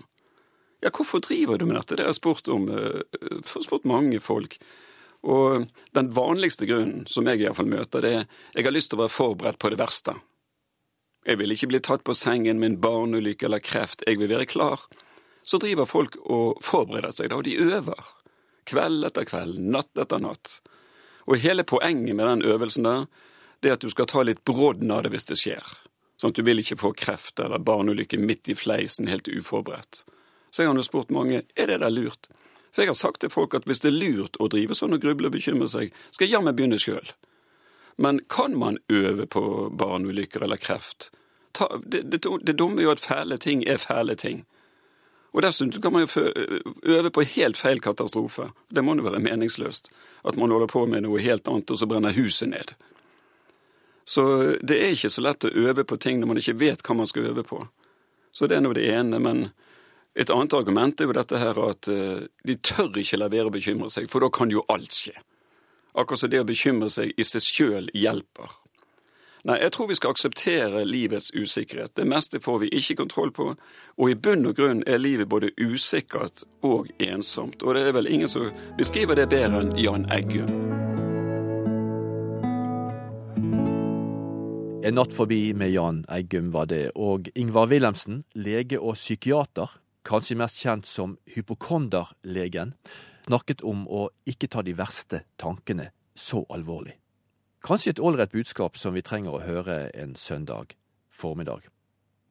Ja, 0.83 0.91
hvorfor 0.93 1.23
driver 1.25 1.57
du 1.57 1.65
med 1.65 1.79
dette? 1.79 1.97
Det 1.97 2.05
har 2.05 2.13
jeg 2.13 2.19
spurt 2.19 2.47
om, 2.53 2.67
uh, 2.69 3.41
spurt 3.65 3.87
mange 3.89 4.19
folk. 4.21 4.59
Og 5.27 5.65
den 5.97 6.11
vanligste 6.13 6.67
grunnen, 6.69 7.07
som 7.09 7.27
jeg 7.27 7.41
iallfall 7.41 7.69
møter, 7.69 8.05
det 8.05 8.13
er 8.13 8.25
jeg 8.53 8.67
har 8.67 8.75
lyst 8.75 8.93
til 8.93 8.99
å 8.99 9.05
være 9.05 9.15
forberedt 9.15 9.59
på 9.59 9.73
det 9.73 9.81
verste. 9.81 10.13
Jeg 11.27 11.41
vil 11.41 11.51
ikke 11.51 11.71
bli 11.73 11.81
tatt 11.83 12.05
på 12.07 12.15
sengen 12.15 12.61
med 12.61 12.71
en 12.71 12.79
barneulykke 12.85 13.49
eller 13.49 13.63
kreft, 13.63 14.05
jeg 14.07 14.21
vil 14.21 14.31
være 14.31 14.47
klar 14.47 14.85
så 15.47 15.57
driver 15.57 15.87
folk 15.87 16.17
og 16.27 16.59
forbereder 16.63 17.13
seg, 17.15 17.31
da, 17.31 17.39
og 17.39 17.45
de 17.47 17.55
øver. 17.55 18.09
Kveld 18.67 19.05
etter 19.07 19.27
kveld, 19.29 19.61
natt 19.63 19.95
etter 19.95 20.19
natt. 20.19 20.57
Og 21.27 21.39
hele 21.39 21.63
poenget 21.67 22.17
med 22.17 22.27
den 22.27 22.43
øvelsen 22.51 22.87
der, 22.87 23.05
det 23.63 23.69
er 23.69 23.77
at 23.77 23.85
du 23.85 23.91
skal 23.91 24.09
ta 24.11 24.25
litt 24.27 24.43
brodden 24.47 24.91
av 24.91 25.05
det 25.05 25.13
hvis 25.13 25.29
det 25.29 25.39
skjer. 25.39 25.71
Sånn 26.19 26.33
at 26.33 26.39
du 26.39 26.43
vil 26.43 26.59
ikke 26.59 26.79
få 26.81 26.91
kreft 26.99 27.39
eller 27.39 27.63
barneulykke 27.63 28.19
midt 28.19 28.51
i 28.51 28.57
fleisen, 28.59 29.07
helt 29.07 29.29
uforberedt. 29.31 30.03
Så 30.57 30.63
jeg 30.63 30.71
har 30.71 30.73
nå 30.73 30.81
spurt 30.81 31.11
mange 31.13 31.43
er 31.53 31.67
det 31.69 31.75
der 31.83 31.91
lurt. 31.93 32.31
For 32.73 32.81
jeg 32.81 32.89
har 32.89 32.97
sagt 32.97 33.19
til 33.21 33.29
folk 33.29 33.53
at 33.53 33.67
hvis 33.69 33.83
det 33.83 33.91
er 33.91 33.99
lurt 33.99 34.39
å 34.41 34.47
drive 34.49 34.73
sånn 34.73 34.95
og 34.97 35.03
gruble 35.03 35.29
og 35.29 35.35
bekymre 35.35 35.67
seg, 35.69 35.91
skal 36.09 36.25
jeg 36.25 36.33
jammen 36.33 36.55
begynne 36.57 36.79
sjøl. 36.81 37.11
Men 38.01 38.23
kan 38.25 38.57
man 38.57 38.79
øve 38.89 39.27
på 39.29 39.43
barneulykker 39.77 40.47
eller 40.47 40.57
kreft? 40.57 41.11
Ta, 41.53 41.69
det, 41.85 42.07
det, 42.09 42.23
det 42.25 42.55
dumme 42.57 42.81
er 42.81 42.87
jo 42.87 42.95
at 42.95 43.03
fæle 43.05 43.37
ting 43.37 43.61
er 43.69 43.77
fæle 43.77 44.15
ting. 44.17 44.47
Og 45.37 45.45
dessuten 45.45 45.77
kan 45.77 45.93
man 45.93 46.07
jo 46.07 46.25
øve 46.89 47.13
på 47.13 47.27
helt 47.35 47.61
feil 47.61 47.83
katastrofe. 47.85 48.49
Det 48.73 48.81
må 48.81 48.97
jo 48.97 49.05
være 49.05 49.21
meningsløst. 49.21 49.91
At 50.25 50.41
man 50.41 50.49
holder 50.49 50.73
på 50.73 50.87
med 50.89 51.05
noe 51.05 51.21
helt 51.21 51.45
annet, 51.45 51.69
og 51.69 51.77
så 51.77 51.85
brenner 51.85 52.17
huset 52.17 52.49
ned. 52.49 52.73
Så 54.09 54.25
det 54.65 54.81
er 54.81 54.97
ikke 54.97 55.13
så 55.13 55.21
lett 55.21 55.45
å 55.45 55.53
øve 55.53 55.85
på 55.85 56.01
ting 56.01 56.17
når 56.17 56.33
man 56.33 56.41
ikke 56.41 56.57
vet 56.65 56.81
hva 56.81 56.97
man 56.97 57.13
skal 57.13 57.29
øve 57.29 57.45
på. 57.45 57.61
Så 58.33 58.49
det 58.49 58.57
er 58.57 58.65
nå 58.65 58.73
det 58.73 58.89
ene. 58.89 59.21
Men 59.21 59.49
et 60.17 60.29
annet 60.33 60.53
argument 60.57 61.01
er 61.01 61.05
jo 61.05 61.13
dette 61.13 61.37
her 61.37 61.57
at 61.61 61.87
eh, 61.93 62.23
de 62.49 62.55
tør 62.65 62.95
ikke 62.97 63.19
la 63.21 63.29
være 63.29 63.51
å 63.51 63.53
bekymre 63.53 63.89
seg, 63.93 64.07
for 64.09 64.25
da 64.25 64.31
kan 64.33 64.49
jo 64.49 64.63
alt 64.73 64.95
skje. 64.95 65.13
Akkurat 65.97 66.23
som 66.23 66.31
det 66.33 66.41
å 66.41 66.47
bekymre 66.47 66.89
seg 66.93 67.13
i 67.13 67.25
seg 67.25 67.45
sjøl 67.45 67.91
hjelper. 67.93 68.55
Nei, 69.47 69.59
jeg 69.61 69.71
tror 69.75 69.87
vi 69.91 69.95
skal 69.95 70.15
akseptere 70.15 70.81
livets 70.89 71.29
usikkerhet. 71.37 71.93
Det 71.95 72.07
meste 72.09 72.41
får 72.43 72.63
vi 72.65 72.71
ikke 72.79 72.97
kontroll 73.03 73.31
på, 73.31 73.51
og 73.95 74.09
i 74.09 74.17
bunn 74.17 74.49
og 74.49 74.57
grunn 74.57 74.81
er 74.89 74.99
livet 74.99 75.29
både 75.29 75.53
usikkert 75.61 76.43
og 76.65 76.89
ensomt. 76.97 77.61
Og 77.61 77.77
det 77.77 77.85
er 77.85 77.95
vel 77.95 78.09
ingen 78.11 78.31
som 78.31 78.49
beskriver 78.79 79.15
det 79.15 79.29
bedre 79.31 79.61
enn 79.63 79.73
Jan 79.77 80.09
Eggum. 80.11 80.51
En 84.87 84.97
natt 84.97 85.13
forbi 85.13 85.53
med 85.57 85.71
Jan 85.75 86.05
Eggum 86.09 86.49
var 86.53 86.67
det, 86.73 86.87
og 86.95 87.29
Ingvar 87.35 87.69
Wilhelmsen, 87.69 88.23
lege 88.33 88.81
og 88.81 88.97
psykiater, 88.97 89.77
kanskje 90.07 90.37
mest 90.39 90.61
kjent 90.63 90.87
som 90.87 91.17
hypokonderlegen, 91.35 92.73
snakket 93.27 93.63
om 93.67 93.85
å 93.91 94.07
ikke 94.29 94.49
ta 94.51 94.63
de 94.63 94.75
verste 94.77 95.23
tankene 95.41 95.91
så 96.17 96.45
alvorlig. 96.53 96.95
Kanskje 97.65 97.95
et 97.95 98.03
ålreit 98.03 98.31
budskap 98.31 98.77
som 98.79 98.95
vi 98.95 99.03
trenger 99.03 99.35
å 99.35 99.43
høre 99.43 99.87
en 99.97 100.15
søndag 100.15 100.77
formiddag. 101.11 101.67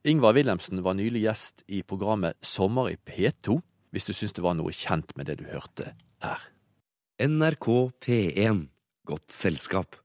Ingvar 0.07 0.33
Wilhelmsen 0.37 0.81
var 0.85 0.95
nylig 0.97 1.25
gjest 1.25 1.65
i 1.67 1.83
programmet 1.83 2.37
Sommer 2.41 2.93
i 2.93 2.97
P2, 2.97 3.59
hvis 3.91 4.07
du 4.07 4.13
syns 4.15 4.33
det 4.33 4.45
var 4.45 4.55
noe 4.57 4.73
kjent 4.73 5.13
med 5.19 5.27
det 5.27 5.37
du 5.41 5.45
hørte 5.51 5.93
her. 6.23 6.41
NRK 7.21 7.67
P1 8.03 8.67
Godt 9.07 9.31
selskap. 9.31 9.95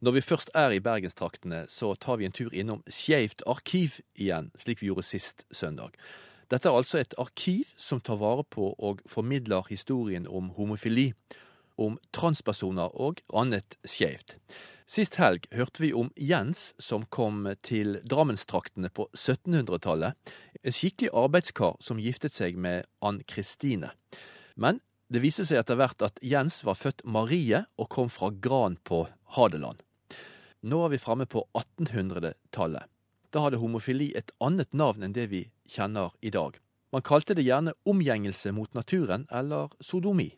Når 0.00 0.16
vi 0.16 0.22
først 0.24 0.50
er 0.56 0.72
i 0.74 0.80
bergenstraktene, 0.82 1.66
så 1.68 1.92
tar 1.94 2.18
vi 2.18 2.26
en 2.26 2.34
tur 2.34 2.54
innom 2.56 2.80
Skeivt 2.88 3.44
arkiv 3.46 4.00
igjen, 4.16 4.48
slik 4.58 4.80
vi 4.80 4.88
gjorde 4.88 5.04
sist 5.06 5.44
søndag. 5.54 5.94
Dette 6.50 6.66
er 6.66 6.74
altså 6.74 6.98
et 6.98 7.14
arkiv 7.20 7.70
som 7.78 8.00
tar 8.02 8.18
vare 8.18 8.42
på 8.42 8.72
og 8.74 9.04
formidler 9.06 9.68
historien 9.70 10.26
om 10.26 10.50
homofili, 10.56 11.12
om 11.78 11.96
transpersoner 12.12 12.90
og 12.98 13.22
annet 13.32 13.78
skeivt. 13.86 14.34
Sist 14.90 15.20
helg 15.20 15.46
hørte 15.54 15.84
vi 15.84 15.92
om 15.94 16.10
Jens 16.18 16.72
som 16.82 17.04
kom 17.14 17.44
til 17.62 18.00
Drammenstraktene 18.02 18.90
på 18.90 19.06
1700-tallet. 19.14 20.18
En 20.66 20.74
skikkelig 20.74 21.12
arbeidskar 21.14 21.78
som 21.78 22.02
giftet 22.02 22.34
seg 22.34 22.58
med 22.58 22.88
Ann 22.98 23.22
Kristine. 23.30 23.92
Men 24.58 24.82
det 25.06 25.22
viste 25.22 25.46
seg 25.46 25.62
etter 25.62 25.78
hvert 25.78 26.02
at 26.02 26.18
Jens 26.26 26.64
var 26.66 26.78
født 26.78 27.06
Marie 27.06 27.62
og 27.78 27.88
kom 27.94 28.10
fra 28.10 28.32
Gran 28.34 28.80
på 28.82 29.04
Hadeland. 29.38 29.86
Nå 30.66 30.82
er 30.84 30.92
vi 30.92 31.00
framme 31.00 31.30
på 31.30 31.46
1800-tallet. 31.54 32.90
Da 33.30 33.44
hadde 33.44 33.60
homofili 33.62 34.10
et 34.18 34.32
annet 34.42 34.72
navn 34.74 35.06
enn 35.06 35.14
det 35.14 35.28
vi 35.30 35.44
kjenner 35.70 36.10
i 36.22 36.32
dag. 36.34 36.56
Man 36.90 37.04
kalte 37.06 37.36
det 37.38 37.44
gjerne 37.46 37.76
omgjengelse 37.86 38.50
mot 38.52 38.72
naturen 38.74 39.28
eller 39.30 39.70
sodomi. 39.80 40.32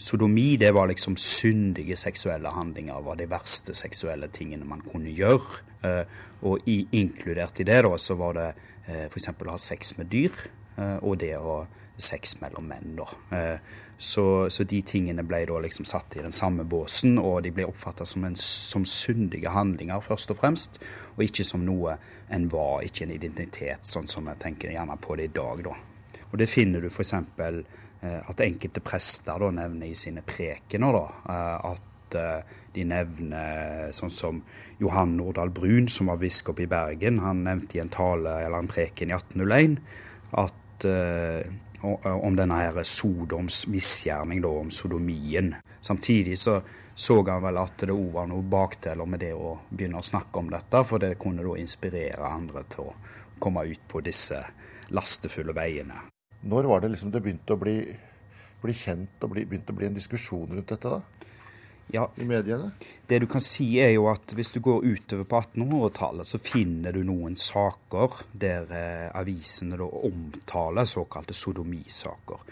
Sodomi 0.00 0.56
det 0.56 0.70
var 0.72 0.88
liksom 0.88 1.18
syndige 1.20 1.96
seksuelle 2.00 2.48
handlinger, 2.48 3.02
var 3.04 3.18
de 3.20 3.26
verste 3.28 3.74
seksuelle 3.76 4.30
tingene 4.32 4.64
man 4.64 4.80
kunne 4.80 5.12
gjøre. 5.12 5.60
Eh, 5.84 6.16
og 6.48 6.64
i, 6.64 6.86
inkludert 6.96 7.60
i 7.60 7.66
det 7.68 7.82
da, 7.84 7.92
så 8.00 8.16
var 8.16 8.38
det 8.38 8.48
eh, 8.86 9.04
f.eks. 9.10 9.28
å 9.28 9.50
ha 9.50 9.58
sex 9.60 9.92
med 9.98 10.08
dyr, 10.08 10.40
eh, 10.80 10.96
og 11.04 11.20
det 11.20 11.34
å 11.36 11.44
ha 11.44 11.60
sex 12.00 12.38
mellom 12.40 12.72
menn. 12.72 12.96
da. 12.96 13.10
Så, 14.00 14.48
så, 14.48 14.64
de 14.64 14.78
tingene 14.80 15.20
ble 15.28 15.42
da 15.44 15.58
liksom 15.60 15.84
satt 15.84 16.14
i 16.16 16.22
den 16.24 16.32
samme 16.32 16.64
båsen, 16.64 17.18
og 17.20 17.42
de 17.44 17.50
ble 17.52 17.66
oppfatta 17.68 18.06
som, 18.08 18.24
som 18.40 18.86
syndige 18.88 19.52
handlinger, 19.52 20.00
først 20.00 20.32
og 20.32 20.38
fremst, 20.38 20.80
og 21.18 21.26
ikke 21.26 21.44
som 21.44 21.66
noe 21.66 21.98
en 22.32 22.46
var, 22.48 22.80
ikke 22.86 23.04
en 23.04 23.12
identitet, 23.12 23.84
sånn 23.84 24.08
som 24.08 24.30
jeg 24.32 24.40
tenker 24.40 24.72
gjerne 24.72 24.96
på 25.04 25.18
det 25.20 25.28
i 25.28 25.34
dag. 25.36 25.60
da. 25.68 25.76
Og 26.30 26.40
det 26.40 26.48
finner 26.48 26.80
du 26.80 26.88
f.eks. 26.88 27.12
Eh, 28.00 28.20
at 28.24 28.40
enkelte 28.40 28.80
prester 28.80 29.36
da 29.42 29.52
nevner 29.52 29.90
i 29.90 29.98
sine 29.98 30.24
prekener 30.24 30.96
da, 30.96 31.04
eh, 31.34 31.70
at 31.74 32.16
eh, 32.16 32.56
de 32.72 32.84
nevner 32.88 33.92
sånn 33.92 34.12
som 34.14 34.40
Johan 34.80 35.18
Nordahl 35.18 35.52
Brun, 35.52 35.90
som 35.92 36.08
var 36.08 36.22
biskop 36.22 36.64
i 36.64 36.70
Bergen. 36.70 37.20
Han 37.20 37.44
nevnte 37.44 37.76
i 37.76 37.84
en 37.84 37.92
tale 37.92 38.38
eller 38.46 38.62
en 38.62 38.70
preken 38.70 39.12
i 39.12 39.18
1801 39.18 39.76
at 40.40 40.56
om 41.82 42.36
denne 42.36 42.60
her 42.60 42.82
Sodoms 42.84 43.64
misgjerning, 43.66 44.42
da, 44.44 44.48
om 44.48 44.70
sodomien. 44.70 45.54
Samtidig 45.80 46.38
så 46.38 46.60
så 47.00 47.22
han 47.26 47.42
vel 47.42 47.56
at 47.56 47.80
det 47.80 47.94
òg 47.94 48.10
var 48.12 48.26
noe 48.28 48.44
bakdeler 48.44 49.08
med 49.08 49.22
det 49.22 49.30
å 49.32 49.54
begynne 49.70 50.02
å 50.02 50.04
snakke 50.04 50.36
om 50.36 50.50
dette, 50.52 50.82
for 50.84 51.00
det 51.00 51.14
kunne 51.22 51.40
da 51.46 51.54
inspirere 51.56 52.28
andre 52.28 52.60
til 52.68 52.90
å 52.90 52.96
komme 53.40 53.62
ut 53.70 53.86
på 53.88 54.02
disse 54.04 54.36
lastefulle 54.92 55.54
veiene. 55.56 56.02
Når 56.44 56.68
var 56.68 56.82
det 56.82 56.90
liksom 56.92 57.14
det 57.14 57.22
begynte 57.24 57.56
å 57.56 57.62
bli, 57.62 57.76
bli 58.60 58.74
kjent 58.76 59.24
og 59.24 59.32
begynte 59.32 59.72
å 59.72 59.78
bli 59.78 59.88
en 59.88 59.96
diskusjon 59.96 60.52
rundt 60.52 60.74
dette? 60.74 60.92
da? 60.92 61.29
Ja, 61.92 62.06
i 62.16 62.24
mediene? 62.24 62.70
Det 63.06 63.18
du 63.22 63.26
kan 63.30 63.42
si 63.42 63.66
er 63.82 63.90
jo 63.96 64.06
at 64.12 64.34
hvis 64.36 64.52
du 64.54 64.60
går 64.62 64.84
utover 64.86 65.26
på 65.26 65.40
1800-tallet, 65.42 66.28
så 66.28 66.38
finner 66.38 66.94
du 66.94 67.02
noen 67.06 67.34
saker 67.38 68.20
der 68.30 68.70
eh, 68.70 69.06
avisene 69.18 69.80
omtaler 69.82 70.86
såkalte 70.86 71.34
sodomisaker. 71.34 72.44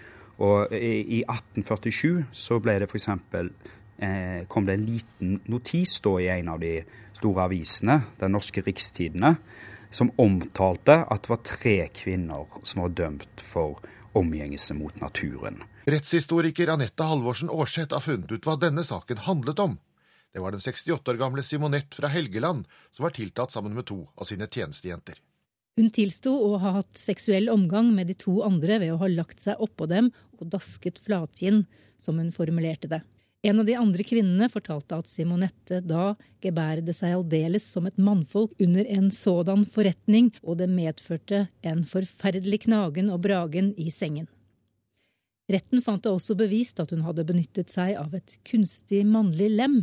Og 0.42 0.74
i, 0.74 1.20
i 1.20 1.22
1847 1.22 2.24
så 2.34 2.58
ble 2.62 2.78
det 2.82 2.90
f.eks. 2.90 3.08
Eh, 3.98 4.42
kom 4.50 4.66
det 4.66 4.78
en 4.78 4.86
liten 4.86 5.38
notis 5.50 5.96
da 6.02 6.16
i 6.22 6.28
en 6.34 6.52
av 6.54 6.60
de 6.62 6.76
store 7.18 7.48
avisene, 7.48 8.00
Den 8.18 8.34
norske 8.34 8.62
Rikstidene, 8.66 9.36
som 9.90 10.12
omtalte 10.20 11.00
at 11.06 11.24
det 11.24 11.32
var 11.32 11.42
tre 11.46 11.78
kvinner 11.94 12.60
som 12.62 12.84
var 12.84 12.94
dømt 12.94 13.42
for 13.42 13.80
omgjengelse 14.18 14.76
mot 14.78 15.00
naturen. 15.02 15.62
Rettshistoriker 15.88 16.68
Anette 16.68 17.02
Halvorsen 17.02 17.48
Aarseth 17.48 17.94
har 17.96 18.02
funnet 18.04 18.32
ut 18.32 18.44
hva 18.44 18.58
denne 18.60 18.82
saken 18.84 19.22
handlet 19.24 19.60
om. 19.62 19.78
Det 20.36 20.42
var 20.44 20.52
den 20.52 20.60
68 20.60 21.14
år 21.14 21.16
gamle 21.16 21.40
Simonette 21.46 21.96
fra 21.96 22.10
Helgeland 22.12 22.66
som 22.92 23.06
var 23.06 23.14
tiltatt 23.16 23.54
sammen 23.54 23.72
med 23.72 23.86
to 23.88 24.02
av 24.12 24.28
sine 24.28 24.50
tjenestejenter. 24.52 25.16
Hun 25.80 25.88
tilsto 25.94 26.34
å 26.44 26.58
ha 26.60 26.74
hatt 26.76 27.00
seksuell 27.00 27.48
omgang 27.48 27.88
med 27.96 28.10
de 28.12 28.18
to 28.20 28.36
andre 28.44 28.76
ved 28.82 28.92
å 28.92 29.00
ha 29.00 29.08
lagt 29.08 29.40
seg 29.46 29.64
oppå 29.64 29.88
dem 29.88 30.12
og 30.36 30.50
dasket 30.52 31.00
flatkinn, 31.00 31.64
som 32.04 32.20
hun 32.20 32.34
formulerte 32.36 32.92
det. 32.92 33.00
En 33.48 33.62
av 33.62 33.64
de 33.64 33.80
andre 33.80 34.04
kvinnene 34.04 34.52
fortalte 34.52 34.98
at 34.98 35.08
Simonette 35.08 35.80
da 35.86 36.10
gebærde 36.44 36.92
seg 36.92 37.16
aldeles 37.16 37.64
som 37.64 37.88
et 37.88 37.96
mannfolk 37.96 38.52
under 38.60 38.84
en 38.92 39.08
sådan 39.14 39.64
forretning, 39.64 40.34
og 40.42 40.60
det 40.60 40.68
medførte 40.68 41.46
en 41.62 41.86
forferdelig 41.88 42.66
knagen 42.66 43.08
og 43.14 43.22
bragen 43.24 43.72
i 43.80 43.88
sengen. 43.94 44.28
Retten 45.48 45.80
fant 45.80 46.02
det 46.04 46.12
også 46.12 46.36
bevist 46.36 46.80
at 46.82 46.90
hun 46.92 47.06
hadde 47.06 47.24
benyttet 47.28 47.72
seg 47.72 47.94
av 47.96 48.12
et 48.16 48.34
kunstig 48.48 49.00
mannlig 49.08 49.48
lem, 49.54 49.78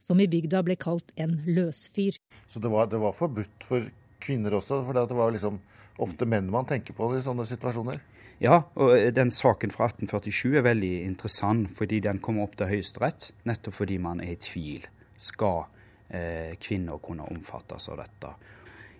som 0.00 0.20
i 0.20 0.28
bygda 0.30 0.62
ble 0.64 0.78
kalt 0.80 1.12
en 1.20 1.36
løsfyr. 1.44 2.16
Så 2.48 2.62
det 2.62 2.70
var, 2.72 2.88
det 2.88 3.00
var 3.02 3.12
forbudt 3.16 3.66
for 3.66 3.84
kvinner 4.22 4.56
også, 4.56 4.80
for 4.86 4.96
det 4.96 5.18
var 5.18 5.34
liksom 5.34 5.60
ofte 6.02 6.26
menn 6.26 6.48
man 6.50 6.66
tenker 6.68 6.96
på 6.96 7.10
i 7.12 7.20
sånne 7.24 7.44
situasjoner? 7.48 8.00
Ja, 8.42 8.62
og 8.74 8.96
den 9.14 9.30
saken 9.30 9.70
fra 9.70 9.86
1847 9.92 10.56
er 10.58 10.64
veldig 10.66 10.94
interessant, 11.04 11.68
fordi 11.76 12.00
den 12.02 12.18
kommer 12.24 12.48
opp 12.48 12.56
til 12.58 12.72
Høyesterett 12.72 13.28
nettopp 13.46 13.76
fordi 13.76 14.00
man 14.02 14.22
er 14.24 14.32
i 14.32 14.40
tvil. 14.40 14.88
Skal 15.14 15.66
eh, 16.08 16.56
kvinner 16.58 16.98
kunne 17.04 17.28
omfattes 17.30 17.86
av 17.92 18.00
dette? 18.02 18.32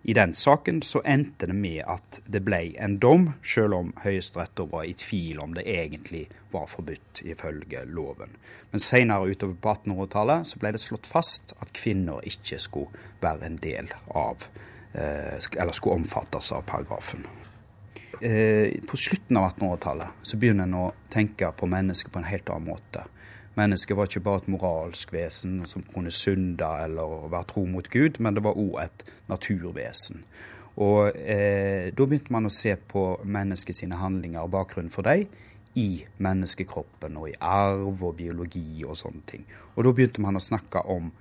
I 0.03 0.15
den 0.15 0.33
saken 0.33 0.83
så 0.83 1.03
endte 1.05 1.47
det 1.47 1.55
med 1.55 1.85
at 1.87 2.19
det 2.27 2.43
ble 2.43 2.73
en 2.83 2.97
dom, 2.99 3.29
selv 3.47 3.77
om 3.77 3.93
Høyesterett 4.03 4.65
var 4.73 4.87
i 4.89 4.97
tvil 4.99 5.39
om 5.39 5.55
det 5.55 5.63
egentlig 5.71 6.25
var 6.51 6.67
forbudt 6.67 7.23
ifølge 7.23 7.85
loven. 7.87 8.35
Men 8.71 8.83
senere 8.83 9.31
utover 9.31 9.55
på 9.55 9.75
1800-tallet 9.77 10.49
så 10.51 10.59
ble 10.59 10.73
det 10.75 10.83
slått 10.83 11.07
fast 11.07 11.55
at 11.61 11.71
kvinner 11.77 12.25
ikke 12.27 12.59
skulle 12.59 13.05
være 13.23 13.47
en 13.47 13.61
del 13.63 13.93
av 14.09 14.43
eh, 14.93 15.39
Eller 15.39 15.73
skulle 15.73 16.03
omfattes 16.03 16.51
av 16.53 16.67
paragrafen. 16.67 17.23
Eh, 18.21 18.75
på 18.89 18.97
slutten 18.97 19.37
av 19.37 19.53
1800-tallet 19.53 20.23
så 20.23 20.37
begynner 20.37 20.67
en 20.67 20.79
å 20.81 20.87
tenke 21.15 21.53
på 21.55 21.71
mennesket 21.71 22.11
på 22.13 22.19
en 22.19 22.31
helt 22.33 22.51
annen 22.51 22.75
måte. 22.75 23.07
Mennesket 23.59 23.97
var 23.97 24.09
ikke 24.09 24.25
bare 24.25 24.43
et 24.43 24.49
moralsk 24.49 25.13
vesen 25.13 25.61
som 25.69 25.85
kunne 25.93 26.11
synde 26.15 26.69
eller 26.85 27.29
være 27.33 27.49
tro 27.51 27.67
mot 27.69 27.89
Gud, 27.93 28.17
men 28.19 28.37
det 28.37 28.45
var 28.45 28.57
òg 28.57 28.79
et 28.85 29.05
naturvesen. 29.29 30.25
Og 30.81 31.13
eh, 31.21 31.93
Da 31.93 32.07
begynte 32.07 32.33
man 32.33 32.49
å 32.49 32.53
se 32.53 32.75
på 32.77 33.21
menneskets 33.25 33.85
handlinger 33.85 34.41
og 34.41 34.55
bakgrunnen 34.55 34.93
for 34.93 35.05
dem 35.05 35.29
i 35.77 36.05
menneskekroppen 36.21 37.17
og 37.17 37.31
i 37.31 37.37
arv 37.41 38.03
og 38.05 38.17
biologi 38.17 38.85
og 38.85 38.97
sånne 38.97 39.23
ting. 39.27 39.45
Og 39.77 39.85
da 39.85 39.93
begynte 39.93 40.25
man 40.25 40.37
å 40.37 40.45
snakke 40.45 40.85
om 40.89 41.13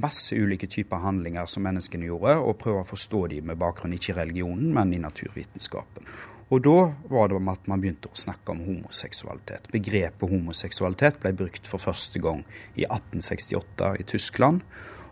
masse 0.00 0.36
ulike 0.36 0.68
typer 0.70 1.02
handlinger 1.02 1.48
som 1.50 1.64
menneskene 1.66 2.06
gjorde, 2.06 2.36
og 2.38 2.58
prøve 2.60 2.84
å 2.84 2.88
forstå 2.88 3.26
dem 3.32 3.50
med 3.50 3.58
bakgrunn 3.60 3.96
ikke 3.96 4.12
i 4.12 4.18
religionen, 4.20 4.70
men 4.76 4.94
i 4.94 5.02
naturvitenskapen. 5.02 6.06
Og 6.54 6.60
da 6.62 6.80
var 7.10 7.30
det 7.32 7.40
at 7.50 7.64
man 7.70 7.80
begynte 7.82 8.10
å 8.12 8.18
snakke 8.18 8.52
om 8.52 8.60
homoseksualitet. 8.62 9.66
Begrepet 9.74 10.30
homoseksualitet 10.30 11.16
ble 11.22 11.32
brukt 11.34 11.66
for 11.66 11.82
første 11.82 12.20
gang 12.22 12.44
i 12.78 12.84
1868 12.86 13.88
i 13.98 14.06
Tyskland. 14.06 14.62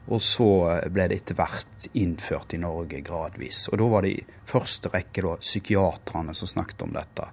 Og 0.06 0.22
så 0.22 0.46
ble 0.90 1.08
det 1.10 1.18
etter 1.20 1.38
hvert 1.38 1.88
innført 1.98 2.54
i 2.54 2.60
Norge 2.62 3.00
gradvis. 3.06 3.64
Og 3.72 3.80
da 3.82 3.88
var 3.90 4.06
det 4.06 4.14
i 4.14 4.24
første 4.46 4.90
rekke 4.92 5.24
da, 5.26 5.34
psykiaterne 5.42 6.34
som 6.34 6.50
snakket 6.50 6.86
om 6.86 6.94
dette. 6.94 7.28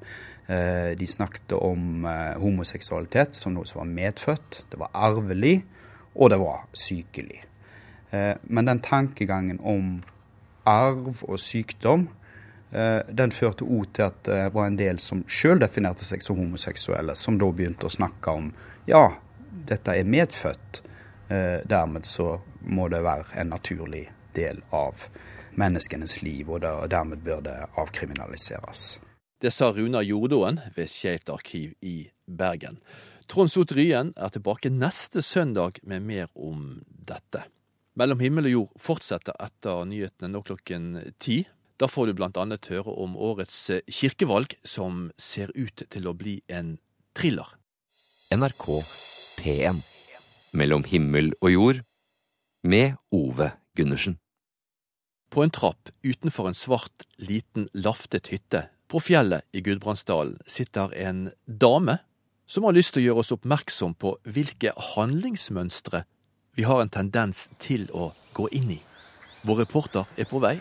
Eh, 0.50 0.92
de 0.98 1.08
snakket 1.10 1.54
om 1.58 2.06
eh, 2.10 2.38
homoseksualitet 2.42 3.38
som 3.38 3.54
noe 3.54 3.70
som 3.70 3.84
var 3.84 3.90
medfødt, 3.94 4.64
det 4.72 4.82
var 4.82 4.94
arvelig, 4.98 5.60
og 6.18 6.32
det 6.34 6.40
var 6.42 6.64
sykelig. 6.74 7.44
Eh, 8.10 8.34
men 8.50 8.70
den 8.70 8.82
tankegangen 8.86 9.62
om 9.62 10.00
arv 10.70 11.22
og 11.26 11.38
sykdom 11.42 12.08
den 12.70 13.32
førte 13.34 13.66
òg 13.66 13.88
til 13.98 14.06
at 14.06 14.20
det 14.28 14.42
var 14.54 14.68
en 14.70 14.76
del 14.78 15.00
som 15.02 15.24
sjøl 15.26 15.58
definerte 15.58 16.06
seg 16.06 16.22
som 16.22 16.38
homoseksuelle, 16.38 17.16
som 17.18 17.40
da 17.42 17.48
begynte 17.50 17.88
å 17.90 17.94
snakke 17.94 18.36
om 18.38 18.52
ja, 18.86 19.08
dette 19.70 19.96
er 19.98 20.06
medfødt. 20.06 20.84
Eh, 21.30 21.60
dermed 21.66 22.06
så 22.06 22.40
må 22.62 22.88
det 22.90 23.04
være 23.06 23.38
en 23.42 23.52
naturlig 23.54 24.08
del 24.34 24.64
av 24.74 25.06
menneskenes 25.60 26.22
liv, 26.24 26.50
og 26.50 26.64
dermed 26.90 27.22
bør 27.26 27.44
det 27.46 27.58
avkriminaliseres. 27.78 29.00
Det 29.40 29.52
sa 29.54 29.70
Runar 29.72 30.04
Jordåen 30.04 30.60
ved 30.76 30.90
Skeivt 30.92 31.30
arkiv 31.30 31.76
i 31.82 32.10
Bergen. 32.26 32.80
Trond 33.30 33.52
Sot 33.54 33.72
Ryen 33.78 34.12
er 34.18 34.34
tilbake 34.34 34.72
neste 34.74 35.22
søndag 35.22 35.80
med 35.84 36.02
mer 36.02 36.28
om 36.34 36.82
dette. 36.90 37.46
Mellom 38.00 38.20
himmel 38.24 38.50
og 38.50 38.56
jord 38.56 38.82
fortsetter 38.82 39.38
etter 39.44 39.86
nyhetene 39.86 40.32
nå 40.34 40.42
klokken 40.48 40.90
ti. 41.22 41.44
Da 41.80 41.88
får 41.88 42.12
du 42.12 42.24
annet 42.28 42.66
høre 42.68 42.92
om 42.92 43.16
årets 43.16 43.70
eh, 43.70 43.82
kirkevalg, 43.88 44.52
som 44.68 45.12
ser 45.16 45.52
ut 45.56 45.86
til 45.88 46.08
å 46.08 46.14
bli 46.14 46.42
en 46.52 46.78
thriller. 47.16 47.56
NRK 48.36 48.66
P1 49.40 49.80
Mellom 50.52 50.84
himmel 50.84 51.32
og 51.40 51.52
jord 51.54 51.80
med 52.68 52.98
Ove 53.16 53.54
Gundersen. 53.78 54.18
På 55.32 55.46
en 55.46 55.54
trapp 55.54 55.92
utenfor 56.04 56.50
en 56.50 56.58
svart, 56.58 57.06
liten, 57.16 57.70
laftet 57.72 58.28
hytte 58.34 58.66
på 58.90 59.00
fjellet 59.00 59.46
i 59.54 59.62
Gudbrandsdalen 59.62 60.40
sitter 60.50 60.92
en 60.98 61.30
dame 61.46 62.00
som 62.50 62.66
har 62.66 62.76
lyst 62.76 62.96
til 62.96 63.04
å 63.04 63.06
gjøre 63.06 63.24
oss 63.24 63.32
oppmerksom 63.36 63.94
på 64.02 64.16
hvilke 64.26 64.74
handlingsmønstre 64.96 66.04
vi 66.58 66.66
har 66.68 66.82
en 66.82 66.92
tendens 66.92 67.46
til 67.62 67.86
å 67.94 68.10
gå 68.36 68.50
inn 68.58 68.74
i. 68.74 68.80
Vår 69.46 69.62
reporter 69.64 70.10
er 70.20 70.28
på 70.28 70.42
vei 70.44 70.58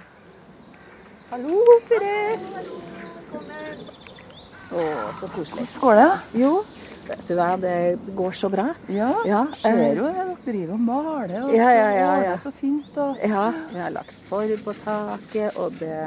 Hallo, 1.28 1.58
Siri. 1.84 2.38
Å, 4.72 4.84
så 5.18 5.28
koselig. 5.34 5.66
Hvordan 5.68 5.82
går 5.82 5.98
det? 5.98 6.06
Jo, 6.40 6.52
vet 7.04 7.24
du 7.28 7.32
hva, 7.36 7.48
det 7.60 7.74
går 8.16 8.38
så 8.38 8.48
bra. 8.52 8.70
Ja, 8.88 9.10
ja 9.28 9.42
ser 9.52 9.76
jo 9.98 10.06
det. 10.06 10.14
Dere 10.16 10.36
driver 10.46 10.72
og 10.78 10.86
maler 10.86 11.34
og 11.42 11.52
ja, 11.52 11.66
ja, 11.76 11.90
ja, 11.92 12.14
ja. 12.30 12.38
så 12.40 12.52
fint. 12.54 12.96
Og... 12.96 13.20
Ja, 13.20 13.50
vi 13.74 13.82
har 13.84 13.92
lagt 13.98 14.16
torv 14.30 14.64
på 14.64 14.76
taket, 14.80 15.60
og 15.60 15.76
det 15.82 15.98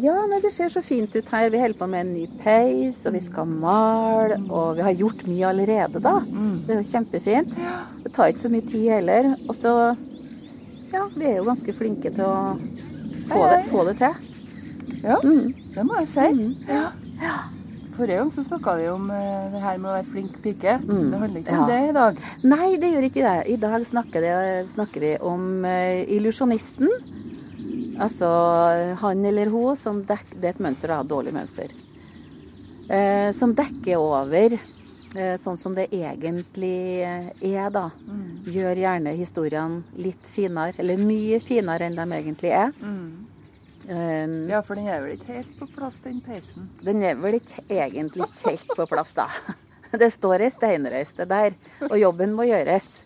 ja, 0.00 0.16
nei, 0.30 0.42
det 0.42 0.52
ser 0.54 0.74
så 0.74 0.82
fint 0.82 1.14
ut 1.14 1.32
her. 1.34 1.46
Vi 1.54 1.62
holder 1.62 1.78
på 1.78 1.90
med 1.90 2.08
en 2.08 2.12
ny 2.14 2.26
peis, 2.42 3.00
og 3.06 3.14
vi 3.14 3.22
skal 3.22 3.46
male. 3.46 4.42
Og 4.50 4.78
vi 4.78 4.86
har 4.86 4.98
gjort 4.98 5.22
mye 5.30 5.48
allerede, 5.54 6.02
da. 6.02 6.18
Mm. 6.26 6.60
Det 6.66 6.74
er 6.74 6.82
jo 6.82 6.90
kjempefint. 6.90 7.58
Det 8.02 8.14
tar 8.14 8.34
ikke 8.34 8.48
så 8.48 8.50
mye 8.50 8.66
tid 8.74 8.90
heller. 8.98 9.34
Og 9.46 9.54
så 9.54 9.74
Ja, 10.90 11.04
vi 11.14 11.28
er 11.28 11.36
jo 11.36 11.46
ganske 11.46 11.70
flinke 11.70 12.10
til 12.10 12.26
å 12.26 12.56
få 13.30 13.46
det, 13.46 13.62
få 13.70 13.86
det 13.88 13.96
til. 14.00 14.28
Ja, 15.02 15.16
mm. 15.24 15.48
det 15.74 15.86
må 15.86 15.96
jeg 16.02 16.10
si. 16.10 16.26
Mm. 16.36 16.52
Ja. 16.68 16.84
ja. 17.22 17.38
Forrige 17.96 18.16
gang 18.16 18.30
så 18.32 18.44
snakka 18.44 18.74
vi 18.78 18.88
om 18.88 19.10
uh, 19.12 19.48
det 19.52 19.60
her 19.60 19.80
med 19.80 19.90
å 19.90 19.96
være 19.98 20.08
flink 20.08 20.36
pike. 20.44 20.76
Mm. 20.86 21.10
Det 21.10 21.20
handler 21.22 21.40
ikke 21.42 21.56
om 21.56 21.70
det 21.70 21.80
i 21.88 21.94
dag. 21.96 22.20
Nei, 22.48 22.68
det 22.80 22.92
gjør 22.94 23.06
ikke 23.10 23.24
det. 23.26 23.36
I 23.52 23.58
dag 23.60 23.86
snakker, 23.88 24.24
det, 24.24 24.72
snakker 24.74 25.04
vi 25.04 25.12
om 25.30 25.66
uh, 25.66 26.00
illusjonisten. 26.16 26.92
Altså 28.00 28.28
han 29.02 29.24
eller 29.28 29.50
hun 29.52 29.76
som 29.76 29.98
dekker 30.08 30.38
Det 30.40 30.48
er 30.48 30.54
et 30.54 30.62
mønster, 30.64 30.94
da. 30.94 31.02
Dårlig 31.04 31.34
mønster. 31.36 31.74
Uh, 32.88 33.28
som 33.36 33.56
dekker 33.56 34.00
over 34.00 34.60
sånn 35.10 35.56
som 35.58 35.72
det 35.74 35.88
egentlig 35.90 37.02
er, 37.02 37.64
da. 37.74 37.88
Mm. 38.06 38.29
Gjør 38.48 38.78
gjerne 38.80 39.12
historiene 39.18 40.00
litt 40.00 40.30
finere, 40.32 40.76
eller 40.80 41.02
mye 41.04 41.40
finere 41.44 41.88
enn 41.88 41.98
de 41.98 42.06
egentlig 42.16 42.54
er. 42.56 42.72
Mm. 42.80 43.10
Um, 43.90 44.34
ja, 44.50 44.60
for 44.62 44.78
den 44.78 44.88
er 44.88 45.02
vel 45.02 45.16
ikke 45.16 45.34
helt 45.34 45.52
på 45.58 45.66
plass, 45.74 45.98
den 46.04 46.20
peisen? 46.24 46.68
Den 46.84 47.02
er 47.02 47.18
vel 47.20 47.40
ikke 47.40 47.64
egentlig 47.68 48.28
helt 48.44 48.76
på 48.76 48.86
plass, 48.90 49.16
da. 49.18 49.28
Det 49.90 50.06
står 50.14 50.44
ei 50.44 50.50
steinrøyste 50.54 51.24
der, 51.26 51.56
og 51.88 51.96
jobben 51.98 52.36
må 52.36 52.44
gjøres. 52.46 53.00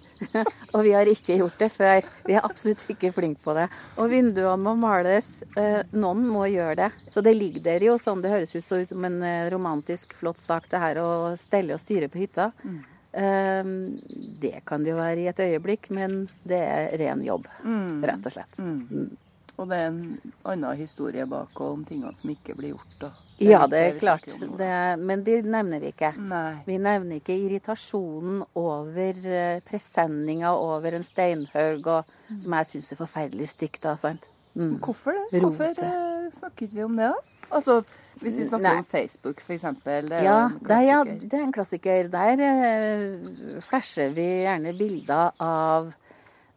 og 0.74 0.82
vi 0.84 0.92
har 0.92 1.08
ikke 1.08 1.38
gjort 1.40 1.58
det 1.58 1.70
før. 1.72 2.08
Vi 2.26 2.36
er 2.36 2.44
absolutt 2.44 2.84
ikke 2.92 3.12
flinke 3.14 3.40
på 3.44 3.54
det. 3.56 3.66
Og 3.96 4.10
vinduene 4.12 4.60
må 4.62 4.74
males. 4.78 5.30
Eh, 5.56 5.80
noen 5.96 6.26
må 6.28 6.44
gjøre 6.52 6.76
det. 6.84 6.90
Så 7.10 7.24
det 7.24 7.34
ligger 7.38 7.64
der 7.64 7.86
jo 7.88 7.96
sånn 8.00 8.22
det 8.24 8.32
høres 8.32 8.54
ut 8.54 8.88
som 8.90 9.08
en 9.08 9.20
eh, 9.24 9.48
romantisk, 9.54 10.12
flott 10.18 10.40
sak, 10.40 10.68
det 10.70 10.82
her 10.82 11.00
å 11.02 11.08
stelle 11.40 11.76
og 11.76 11.82
styre 11.82 12.10
på 12.12 12.20
hytta. 12.20 12.50
Mm. 12.64 12.82
Um, 13.14 13.98
det 14.42 14.64
kan 14.66 14.82
det 14.82 14.90
jo 14.90 14.98
være 14.98 15.22
i 15.22 15.28
et 15.30 15.42
øyeblikk, 15.44 15.90
men 15.94 16.24
det 16.42 16.58
er 16.58 16.96
ren 16.98 17.20
jobb, 17.22 17.46
mm. 17.62 18.00
rett 18.02 18.26
og 18.26 18.34
slett. 18.34 18.58
Mm. 18.58 18.80
mm. 18.90 19.12
Og 19.54 19.68
det 19.70 19.76
er 19.78 19.84
en 19.86 20.00
annen 20.50 20.74
historie 20.74 21.22
bak 21.30 21.52
om 21.62 21.84
tingene 21.86 22.10
som 22.18 22.32
ikke 22.32 22.56
blir 22.58 22.72
gjort. 22.72 22.94
Da. 22.98 23.10
Det 23.38 23.50
ja, 23.52 23.60
det 23.70 23.82
er 23.84 23.98
klart. 24.00 24.26
Det, 24.58 24.70
men 24.98 25.22
de 25.26 25.36
nevner 25.46 25.82
vi 25.82 25.92
ikke. 25.92 26.10
Nei. 26.18 26.56
Vi 26.66 26.78
nevner 26.82 27.20
ikke 27.20 27.36
irritasjonen 27.38 28.42
over 28.58 29.20
eh, 29.30 29.60
presenninga 29.66 30.56
over 30.58 30.98
en 30.98 31.06
steinhaug, 31.06 31.86
mm. 31.86 32.40
som 32.42 32.58
jeg 32.58 32.70
syns 32.72 32.90
er 32.90 33.02
forferdelig 33.04 33.52
stygt. 33.52 33.84
da, 33.86 33.94
sant? 34.00 34.26
Mm. 34.54 34.80
Hvorfor 34.82 35.14
det? 35.14 35.40
Hvorfor 35.42 35.70
Rote. 35.70 36.34
snakker 36.34 36.74
vi 36.74 36.82
om 36.82 36.98
det, 36.98 37.12
da? 37.14 37.33
Altså, 37.54 37.82
Hvis 38.22 38.38
vi 38.38 38.46
snakker 38.46 38.68
Nei. 38.68 38.78
om 38.78 38.86
Facebook, 38.86 39.40
f.eks. 39.42 39.64
Ja. 39.64 40.38
Det, 40.60 40.80
ja, 40.86 41.02
det 41.04 41.34
er 41.34 41.44
en 41.44 41.52
klassiker. 41.52 42.08
Der 42.12 42.40
uh, 42.40 43.60
flasher 43.66 44.14
vi 44.14 44.26
gjerne 44.44 44.74
bilder 44.78 45.34
av 45.42 45.92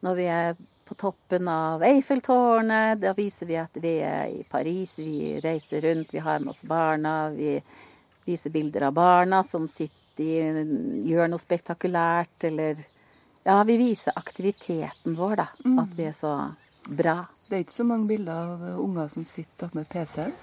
når 0.05 0.17
vi 0.19 0.27
er 0.29 0.59
på 0.87 0.95
toppen 0.95 1.49
av 1.51 1.83
Eiffeltårnet. 1.83 3.01
Da 3.01 3.13
viser 3.17 3.49
vi 3.49 3.57
at 3.59 3.81
vi 3.81 3.97
er 4.05 4.29
i 4.37 4.43
Paris, 4.47 4.97
vi 5.01 5.35
reiser 5.43 5.83
rundt, 5.89 6.13
vi 6.13 6.23
har 6.23 6.39
med 6.39 6.53
oss 6.53 6.63
barna. 6.69 7.29
Vi 7.33 7.57
viser 8.27 8.53
bilder 8.53 8.87
av 8.87 8.93
barna 8.95 9.41
som 9.43 9.67
sitter 9.67 9.97
i 10.23 10.37
gjør 11.05 11.29
noe 11.29 11.41
spektakulært, 11.41 12.47
eller 12.49 12.85
Ja, 13.47 13.61
vi 13.63 13.77
viser 13.79 14.11
aktiviteten 14.17 15.13
vår, 15.15 15.35
da. 15.39 15.45
Mm. 15.63 15.77
At 15.79 15.91
vi 15.95 16.03
er 16.03 16.15
så 16.15 16.33
bra. 16.89 17.21
Det 17.47 17.55
er 17.55 17.61
ikke 17.63 17.77
så 17.77 17.85
mange 17.87 18.09
bilder 18.09 18.33
av 18.35 18.65
unger 18.83 19.07
som 19.13 19.23
sitter 19.23 19.71
med 19.77 19.87
PC-en? 19.87 20.33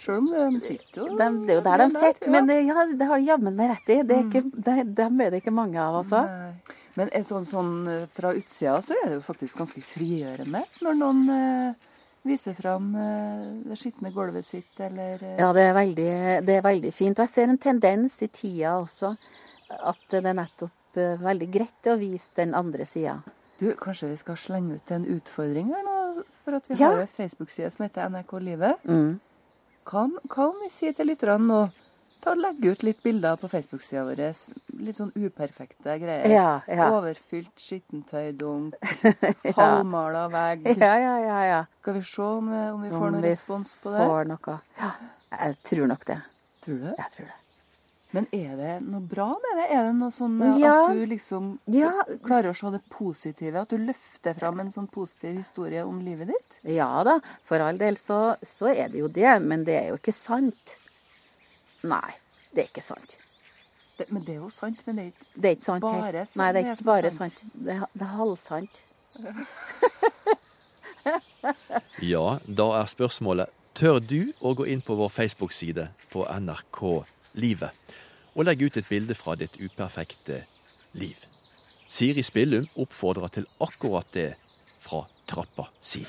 Sjøl 0.00 0.30
om 0.32 0.54
de 0.56 0.60
sitter 0.64 1.02
jo 1.02 1.06
de, 1.12 1.28
Det 1.46 1.54
er 1.54 1.58
jo 1.58 1.64
der 1.66 1.82
de 1.82 1.88
sitter, 1.92 2.30
men 2.32 2.48
ja, 2.66 2.84
det 2.96 3.08
har 3.10 3.20
de 3.20 3.26
jammen 3.28 3.56
meg 3.58 3.72
rett 3.74 3.92
i. 3.92 3.98
Det 4.08 4.16
er 4.16 4.26
ikke, 4.28 4.44
de, 4.50 4.84
dem 5.02 5.20
er 5.20 5.34
det 5.34 5.42
ikke 5.42 5.52
mange 5.54 5.80
av, 5.82 6.00
altså. 6.00 6.22
Nei. 6.24 6.76
Men 6.98 7.10
sånn, 7.24 7.46
sånn, 7.46 7.74
fra 8.12 8.32
utsida 8.34 8.80
så 8.82 8.96
er 8.98 9.06
det 9.08 9.18
jo 9.20 9.24
faktisk 9.24 9.60
ganske 9.60 9.82
frigjørende 9.86 10.64
når 10.82 10.96
noen 10.98 11.20
eh, 11.32 11.92
viser 12.26 12.56
fram 12.58 12.88
eh, 12.98 13.44
det 13.68 13.78
skitne 13.78 14.10
gulvet 14.12 14.44
sitt, 14.44 14.74
eller 14.82 15.20
eh? 15.22 15.36
Ja, 15.38 15.52
det 15.56 15.68
er, 15.68 15.76
veldig, 15.76 16.08
det 16.48 16.56
er 16.58 16.66
veldig 16.66 16.92
fint. 16.92 17.18
Og 17.20 17.24
jeg 17.28 17.32
ser 17.32 17.52
en 17.52 17.60
tendens 17.62 18.18
i 18.26 18.28
tida 18.28 18.74
også, 18.80 19.14
at 19.70 20.02
det 20.10 20.24
er 20.24 20.36
nettopp 20.42 20.98
eh, 21.00 21.14
veldig 21.22 21.50
greit 21.54 21.92
å 21.92 21.96
vise 22.00 22.34
den 22.40 22.56
andre 22.58 22.88
sida. 22.88 23.20
Du, 23.60 23.70
kanskje 23.80 24.10
vi 24.10 24.18
skal 24.20 24.38
slenge 24.40 24.80
ut 24.80 24.92
en 24.96 25.06
utfordring 25.16 25.70
her 25.72 25.86
nå? 25.86 25.96
For 26.44 26.56
at 26.56 26.68
vi 26.68 26.76
Ja. 26.80 26.90
har 26.90 27.02
en 27.04 27.08
Facebook-side 27.08 27.70
som 27.72 27.84
heter 27.84 28.08
NRK 28.08 28.38
Livet. 28.40 28.84
Mm. 28.88 29.20
Hva, 29.84 30.04
om- 30.06 30.18
hva 30.28 30.48
om 30.50 30.58
vi 30.62 30.68
sier 30.70 30.92
til 30.96 31.06
lytterne 31.10 31.46
nå 31.46 31.60
Ta 32.20 32.34
og 32.34 32.36
Legge 32.42 32.74
ut 32.74 32.82
litt 32.84 32.98
bilder 33.02 33.38
på 33.40 33.48
Facebook-sida 33.48 34.02
vår. 34.04 34.18
Litt 34.84 34.98
sånn 35.00 35.08
uperfekte 35.16 35.94
greier. 36.02 36.26
Ja, 36.28 36.60
ja. 36.68 36.90
Overfylt 36.92 37.56
skittentøydunk. 37.56 38.74
Ja. 39.40 39.54
Halvmala 39.56 40.26
vegg. 40.28 40.66
Ja, 40.76 40.90
ja, 41.00 41.14
ja, 41.24 41.38
ja. 41.48 41.60
Skal 41.80 41.94
vi 41.96 42.02
se 42.04 42.20
om, 42.22 42.52
om 42.52 42.82
vi 42.84 42.90
får 42.92 43.06
Om 43.06 43.12
noen 43.14 43.22
vi 43.24 43.30
respons 43.30 43.72
på 43.80 43.94
det? 43.94 44.04
Får 44.04 44.28
noe. 44.28 44.58
Ja, 44.82 44.90
jeg 45.46 45.56
tror 45.70 45.88
nok 45.94 46.04
det. 46.12 46.18
Tror 46.60 46.76
du 46.76 46.84
det? 46.90 46.94
Jeg 46.98 47.10
tror 47.16 47.30
det. 47.30 47.38
Men 48.12 48.26
er 48.34 48.56
det 48.58 48.72
noe 48.82 49.00
bra 49.06 49.28
med 49.38 49.58
det? 49.60 49.66
Er 49.70 49.84
det 49.86 49.94
noe 50.00 50.10
sånn 50.10 50.32
med 50.38 50.58
Ja. 50.60 50.72
at 50.88 50.96
du 50.96 51.06
liksom 51.06 51.58
Ja. 51.70 51.92
klarer 52.24 52.50
å 52.50 52.56
se 52.56 52.70
det 52.74 52.80
positive? 52.90 53.54
At 53.62 53.68
du 53.68 53.78
løfter 53.78 54.34
fram 54.34 54.58
en 54.60 54.70
sånn 54.70 54.88
positiv 54.90 55.36
historie 55.38 55.84
om 55.86 56.00
livet 56.04 56.26
ditt? 56.28 56.58
Ja 56.64 57.04
da, 57.04 57.20
for 57.44 57.60
all 57.60 57.78
del 57.78 57.94
så, 57.96 58.36
så 58.42 58.66
er 58.74 58.88
det 58.88 58.98
jo 58.98 59.08
det, 59.08 59.40
men 59.42 59.62
det 59.64 59.76
er 59.84 59.88
jo 59.90 59.96
ikke 60.00 60.12
sant. 60.12 60.74
Nei, 61.84 62.10
det 62.54 62.64
er 62.64 62.68
ikke 62.68 62.82
sant. 62.82 63.16
Det, 63.96 64.10
men 64.10 64.22
det 64.24 64.34
er 64.34 64.40
jo 64.40 64.48
sant. 64.50 64.82
Men 64.86 64.96
det 64.96 65.04
er 65.04 65.08
ikke 65.12 65.40
Det 65.40 65.44
er 65.50 65.54
ikke 65.54 65.64
sant. 65.64 65.82
Bare 65.82 66.02
helt. 66.12 66.28
sant. 66.28 66.36
Nei, 66.36 66.52
det 66.52 66.60
er 66.60 66.66
er 66.66 66.74
ikke 66.74 66.80
er 66.80 66.84
bare 66.92 67.10
sant. 67.10 67.32
sant. 67.32 67.52
Det, 67.54 67.78
det 67.94 68.02
er 68.02 68.16
halvsant. 68.16 68.80
Ja, 72.02 72.38
da 72.46 72.66
er 72.80 72.86
spørsmålet 72.90 73.48
Tør 73.74 74.00
du 74.02 74.32
å 74.44 74.50
gå 74.58 74.66
inn 74.68 74.80
på 74.84 74.96
vår 74.98 75.08
Facebook-side 75.14 75.88
på 76.12 76.24
NRK 76.26 77.04
Livet 77.34 77.70
og 78.34 78.46
legge 78.46 78.66
ut 78.66 78.76
et 78.78 78.88
bilde 78.88 79.14
fra 79.14 79.34
ditt 79.38 79.56
uperfekte 79.60 80.44
liv? 80.98 81.18
Siri 81.90 82.22
Spillum 82.22 82.68
oppfordrer 82.78 83.32
til 83.34 83.46
akkurat 83.60 84.10
det 84.14 84.28
fra 84.78 85.04
trappa 85.30 85.68
si. 85.82 86.04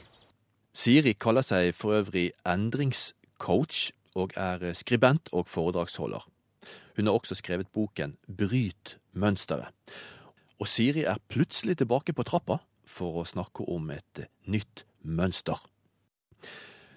Siri 0.74 1.14
kaller 1.20 1.46
seg 1.46 1.74
for 1.76 1.98
øvrig 1.98 2.30
endringscoach 2.48 3.92
og 4.16 4.36
er 4.40 4.72
skribent 4.78 5.32
og 5.34 5.50
foredragsholder. 5.50 6.24
Hun 6.96 7.08
har 7.08 7.14
også 7.18 7.36
skrevet 7.36 7.72
boken 7.74 8.18
Bryt 8.28 8.98
mønsteret. 9.14 9.72
Og 10.60 10.68
Siri 10.68 11.04
er 11.10 11.22
plutselig 11.28 11.78
tilbake 11.78 12.14
på 12.14 12.24
trappa 12.24 12.60
for 12.86 13.22
å 13.22 13.28
snakke 13.28 13.66
om 13.72 13.90
et 13.94 14.26
nytt 14.46 14.86
mønster. 15.02 15.58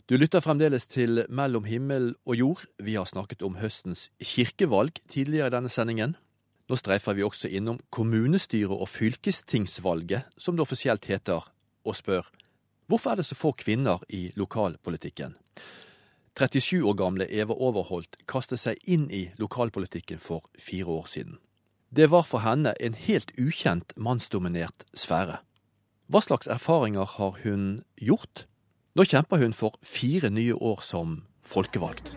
Du 0.05 0.19
lytter 0.21 0.43
fremdeles 0.45 0.85
til 0.85 1.23
Mellom 1.33 1.65
himmel 1.65 2.11
og 2.29 2.37
jord. 2.37 2.65
Vi 2.77 2.93
har 2.99 3.07
snakket 3.09 3.41
om 3.41 3.55
høstens 3.57 4.11
kirkevalg 4.21 4.99
tidligere 5.09 5.49
i 5.49 5.55
denne 5.55 5.73
sendingen. 5.73 6.13
Nå 6.69 6.77
streifer 6.77 7.17
vi 7.17 7.25
også 7.25 7.49
innom 7.49 7.79
kommunestyre- 7.89 8.77
og 8.77 8.89
fylkestingsvalget, 8.93 10.29
som 10.37 10.59
det 10.59 10.67
offisielt 10.67 11.09
heter, 11.09 11.49
og 11.85 11.97
spør 11.97 12.29
hvorfor 12.87 13.11
er 13.11 13.17
det 13.17 13.27
så 13.27 13.35
få 13.35 13.55
kvinner 13.57 14.05
i 14.13 14.31
lokalpolitikken? 14.37 15.39
37 16.37 16.85
år 16.85 17.01
gamle 17.01 17.33
Eva 17.33 17.57
Overholt 17.57 18.21
kastet 18.29 18.61
seg 18.61 18.77
inn 18.85 19.09
i 19.09 19.31
lokalpolitikken 19.41 20.21
for 20.21 20.45
fire 20.59 21.01
år 21.01 21.09
siden. 21.09 21.39
Det 21.89 22.11
var 22.11 22.29
for 22.29 22.45
henne 22.45 22.75
en 22.77 22.95
helt 22.95 23.33
ukjent 23.41 23.97
mannsdominert 23.97 24.85
sfære. 24.93 25.41
Hva 26.13 26.21
slags 26.21 26.47
erfaringer 26.47 27.09
har 27.17 27.41
hun 27.41 27.85
gjort? 27.97 28.45
Nå 28.95 29.03
kjemper 29.11 29.41
hun 29.43 29.51
for 29.51 29.75
fire 29.83 30.29
nye 30.31 30.55
år 30.55 30.79
som 30.87 31.17
folkevalgt. 31.43 32.13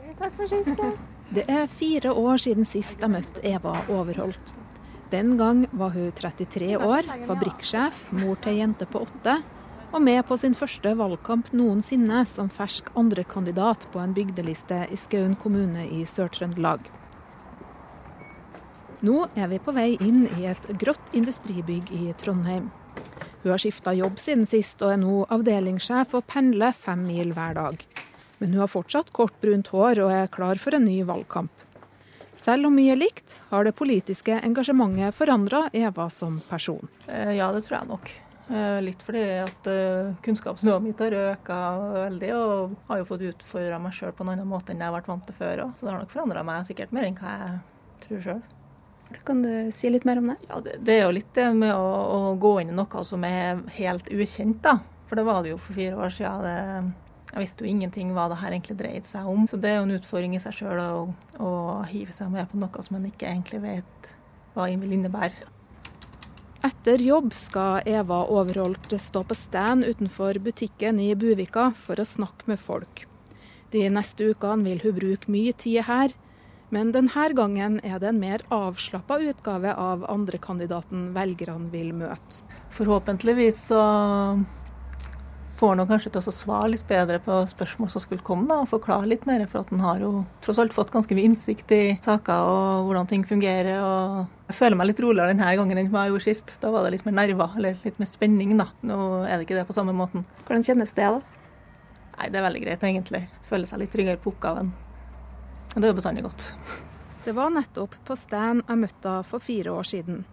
Det 1.33 1.45
er 1.49 1.65
fire 1.73 2.11
år 2.13 2.37
siden 2.43 2.67
sist 2.69 3.01
jeg 3.01 3.09
møtte 3.09 3.41
Eva 3.49 3.73
Overholt. 3.89 4.53
Den 5.09 5.33
gang 5.39 5.63
var 5.71 5.95
hun 5.95 6.11
33 6.13 6.75
år, 6.77 7.09
fabrikksjef, 7.25 8.03
mor 8.19 8.37
til 8.43 8.53
ei 8.53 8.61
jente 8.61 8.85
på 8.85 9.01
åtte, 9.07 9.39
og 9.89 10.03
med 10.05 10.21
på 10.29 10.37
sin 10.37 10.53
første 10.53 10.93
valgkamp 10.99 11.49
noensinne 11.57 12.21
som 12.29 12.51
fersk 12.53 12.91
andrekandidat 12.99 13.89
på 13.89 14.03
en 14.03 14.13
bygdeliste 14.13 14.83
i 14.93 14.99
Skaun 15.01 15.33
kommune 15.39 15.87
i 15.89 16.05
Sør-Trøndelag. 16.05 16.85
Nå 19.07 19.23
er 19.33 19.49
vi 19.49 19.63
på 19.63 19.73
vei 19.73 19.95
inn 19.97 20.27
i 20.37 20.45
et 20.51 20.69
grått 20.77 21.15
industribygg 21.17 21.89
i 21.89 22.11
Trondheim. 22.21 22.69
Hun 23.43 23.52
har 23.54 23.62
skifta 23.62 23.93
jobb 23.95 24.17
siden 24.19 24.45
sist 24.50 24.82
og 24.84 24.91
er 24.95 25.00
nå 25.02 25.21
avdelingssjef 25.34 26.15
og 26.17 26.26
pendler 26.28 26.73
fem 26.76 27.06
mil 27.08 27.32
hver 27.38 27.56
dag. 27.58 27.86
Men 28.39 28.54
hun 28.54 28.63
har 28.63 28.69
fortsatt 28.71 29.13
kort, 29.15 29.34
brunt 29.41 29.69
hår 29.73 30.02
og 30.04 30.12
er 30.13 30.28
klar 30.34 30.60
for 30.62 30.76
en 30.78 30.86
ny 30.86 31.00
valgkamp. 31.08 31.52
Selv 32.38 32.67
om 32.69 32.76
mye 32.78 32.91
er 32.93 33.00
likt, 33.02 33.34
har 33.50 33.65
det 33.65 33.73
politiske 33.80 34.36
engasjementet 34.45 35.15
forandra 35.17 35.63
Eva 35.73 36.06
som 36.13 36.38
person. 36.50 36.88
Eh, 37.10 37.34
Ja, 37.39 37.52
det 37.52 37.63
tror 37.65 37.80
jeg 37.80 37.88
nok. 37.89 38.12
Eh, 38.50 38.82
Litt 38.86 39.02
fordi 39.04 39.23
at 39.41 39.67
eh, 39.67 40.12
kunnskapsnivået 40.23 40.84
mitt 40.86 41.00
har 41.02 41.12
øka 41.17 41.58
veldig, 41.95 42.30
og 42.38 42.76
har 42.91 43.02
jo 43.02 43.08
fått 43.10 43.26
utfordra 43.32 43.80
meg 43.82 43.91
sjøl 43.97 44.13
på 44.13 44.23
en 44.23 44.30
annen 44.36 44.47
måte 44.47 44.71
enn 44.71 44.80
jeg 44.86 44.91
har 44.91 44.95
vært 45.00 45.10
vant 45.10 45.26
til 45.26 45.36
før. 45.39 45.63
Så 45.73 45.88
det 45.88 45.91
har 45.95 46.00
nok 46.04 46.13
forandra 46.13 46.45
meg 46.45 46.69
sikkert 46.69 46.93
mer 46.93 47.10
enn 47.10 47.17
hva 47.17 47.34
jeg 47.41 47.58
tror 48.06 48.21
sjøl. 48.28 48.41
Kan 49.28 49.41
du 49.43 49.72
si 49.72 49.89
litt 49.91 50.06
mer 50.08 50.20
om 50.22 50.32
det? 50.32 50.38
Ja, 50.50 50.60
det, 50.63 50.78
det 50.84 50.96
er 50.98 51.04
jo 51.06 51.15
litt 51.15 51.34
det 51.36 51.48
med 51.56 51.74
å, 51.76 51.88
å 51.88 52.36
gå 52.39 52.58
inn 52.62 52.72
i 52.74 52.78
noe 52.78 53.04
som 53.08 53.24
er 53.28 53.62
helt 53.78 54.10
ukjent, 54.12 54.62
da. 54.63 54.80
For 55.08 55.20
det 55.20 55.28
var 55.28 55.43
det 55.43 55.54
jo 55.54 55.60
for 55.62 55.78
fire 55.78 55.96
år 55.96 56.12
siden. 56.12 56.43
Det, 56.43 57.12
jeg 57.32 57.43
visste 57.43 57.63
jo 57.63 57.72
ingenting 57.72 58.13
hva 58.15 58.28
det 58.32 58.39
her 58.41 58.56
egentlig 58.56 58.78
dreide 58.80 59.08
seg 59.08 59.28
om. 59.28 59.48
Så 59.48 59.60
det 59.60 59.72
er 59.72 59.80
jo 59.80 59.88
en 59.88 59.98
utfordring 59.98 60.36
i 60.36 60.41
seg 60.43 60.56
sjøl 60.60 60.80
å, 60.84 61.04
å 61.43 61.52
hive 61.91 62.15
seg 62.15 62.32
med 62.34 62.50
på 62.52 62.60
noe 62.60 62.84
som 62.84 63.00
en 63.00 63.08
ikke 63.10 63.30
egentlig 63.30 63.63
vet 63.63 64.12
hva 64.56 64.67
vil 64.72 64.96
innebære. 64.98 65.54
Etter 66.67 67.04
jobb 67.06 67.36
skal 67.38 67.86
Eva 67.88 68.24
Overholt 68.34 68.96
stå 69.00 69.22
på 69.28 69.36
stand 69.38 69.86
utenfor 69.86 70.39
butikken 70.43 71.00
i 71.00 71.12
Buvika 71.15 71.70
for 71.78 72.02
å 72.02 72.08
snakke 72.08 72.50
med 72.50 72.60
folk. 72.60 73.06
De 73.72 73.84
neste 73.91 74.32
ukene 74.32 74.65
vil 74.65 74.82
hun 74.82 74.96
bruke 74.96 75.32
mye 75.32 75.54
tid 75.54 75.84
her, 75.88 76.15
men 76.73 76.91
denne 76.91 77.27
gangen 77.38 77.80
er 77.86 77.99
det 77.99 78.12
en 78.12 78.19
mer 78.19 78.43
avslappa 78.51 79.19
utgave 79.23 79.73
av 79.73 80.06
andrekandidaten 80.12 81.12
velgerne 81.15 81.71
vil 81.71 81.93
møte. 81.95 82.41
Forhåpentligvis 82.75 83.69
så 83.69 83.84
får 85.58 85.75
han 85.75 85.89
kanskje 85.89 86.12
til 86.13 86.21
å 86.21 86.34
svare 86.36 86.69
litt 86.73 86.84
bedre 86.89 87.17
på 87.23 87.38
spørsmål 87.49 87.89
som 87.89 88.03
skulle 88.03 88.25
komme, 88.25 88.45
da, 88.49 88.60
og 88.62 88.69
forklare 88.69 89.10
litt 89.10 89.25
mer. 89.30 89.45
For 89.49 89.63
at 89.63 89.71
han 89.73 89.82
har 89.82 90.03
jo 90.03 90.12
tross 90.45 90.60
alt 90.62 90.75
fått 90.75 90.91
ganske 90.93 91.17
mye 91.17 91.32
innsikt 91.32 91.73
i 91.73 91.82
saker 92.03 92.51
og 92.51 92.89
hvordan 92.89 93.10
ting 93.10 93.25
fungerer. 93.27 93.80
og 93.82 94.51
Jeg 94.51 94.60
føler 94.60 94.80
meg 94.80 94.91
litt 94.91 95.01
roligere 95.03 95.34
denne 95.34 95.56
gangen 95.60 95.82
enn 95.82 95.91
hva 95.93 96.06
jeg 96.06 96.13
gjorde 96.13 96.27
sist. 96.27 96.58
Da 96.62 96.71
var 96.73 96.86
det 96.86 96.97
litt 96.97 97.08
mer 97.08 97.17
nerver, 97.23 97.56
eller 97.58 97.80
litt 97.88 98.01
mer 98.01 98.12
spenning. 98.12 98.58
da. 98.60 98.69
Nå 98.86 98.99
er 99.25 99.38
det 99.38 99.47
ikke 99.47 99.62
det 99.62 99.67
på 99.69 99.77
samme 99.77 99.95
måten. 99.97 100.27
Hvordan 100.45 100.67
kjennes 100.67 100.93
det, 100.93 101.10
da? 101.15 101.23
Nei, 102.17 102.30
det 102.34 102.39
er 102.39 102.47
veldig 102.49 102.65
greit, 102.65 102.84
egentlig. 102.84 103.23
Føler 103.49 103.69
seg 103.69 103.82
litt 103.82 103.93
tryggere 103.93 104.21
på 104.21 104.34
oppgaven. 104.36 104.73
Og 105.75 105.82
det 105.82 105.86
er 105.86 105.91
jo 105.91 105.99
bestandig 105.99 106.23
godt. 106.25 106.53
Det 107.25 107.34
var 107.36 107.49
nettopp 107.51 107.93
på 108.08 108.15
stand 108.15 108.63
jeg 108.63 108.77
møtte 108.80 109.10
henne 109.12 109.23
for 109.27 109.39
fire 109.43 109.69
år 109.75 109.84
siden. 109.89 110.23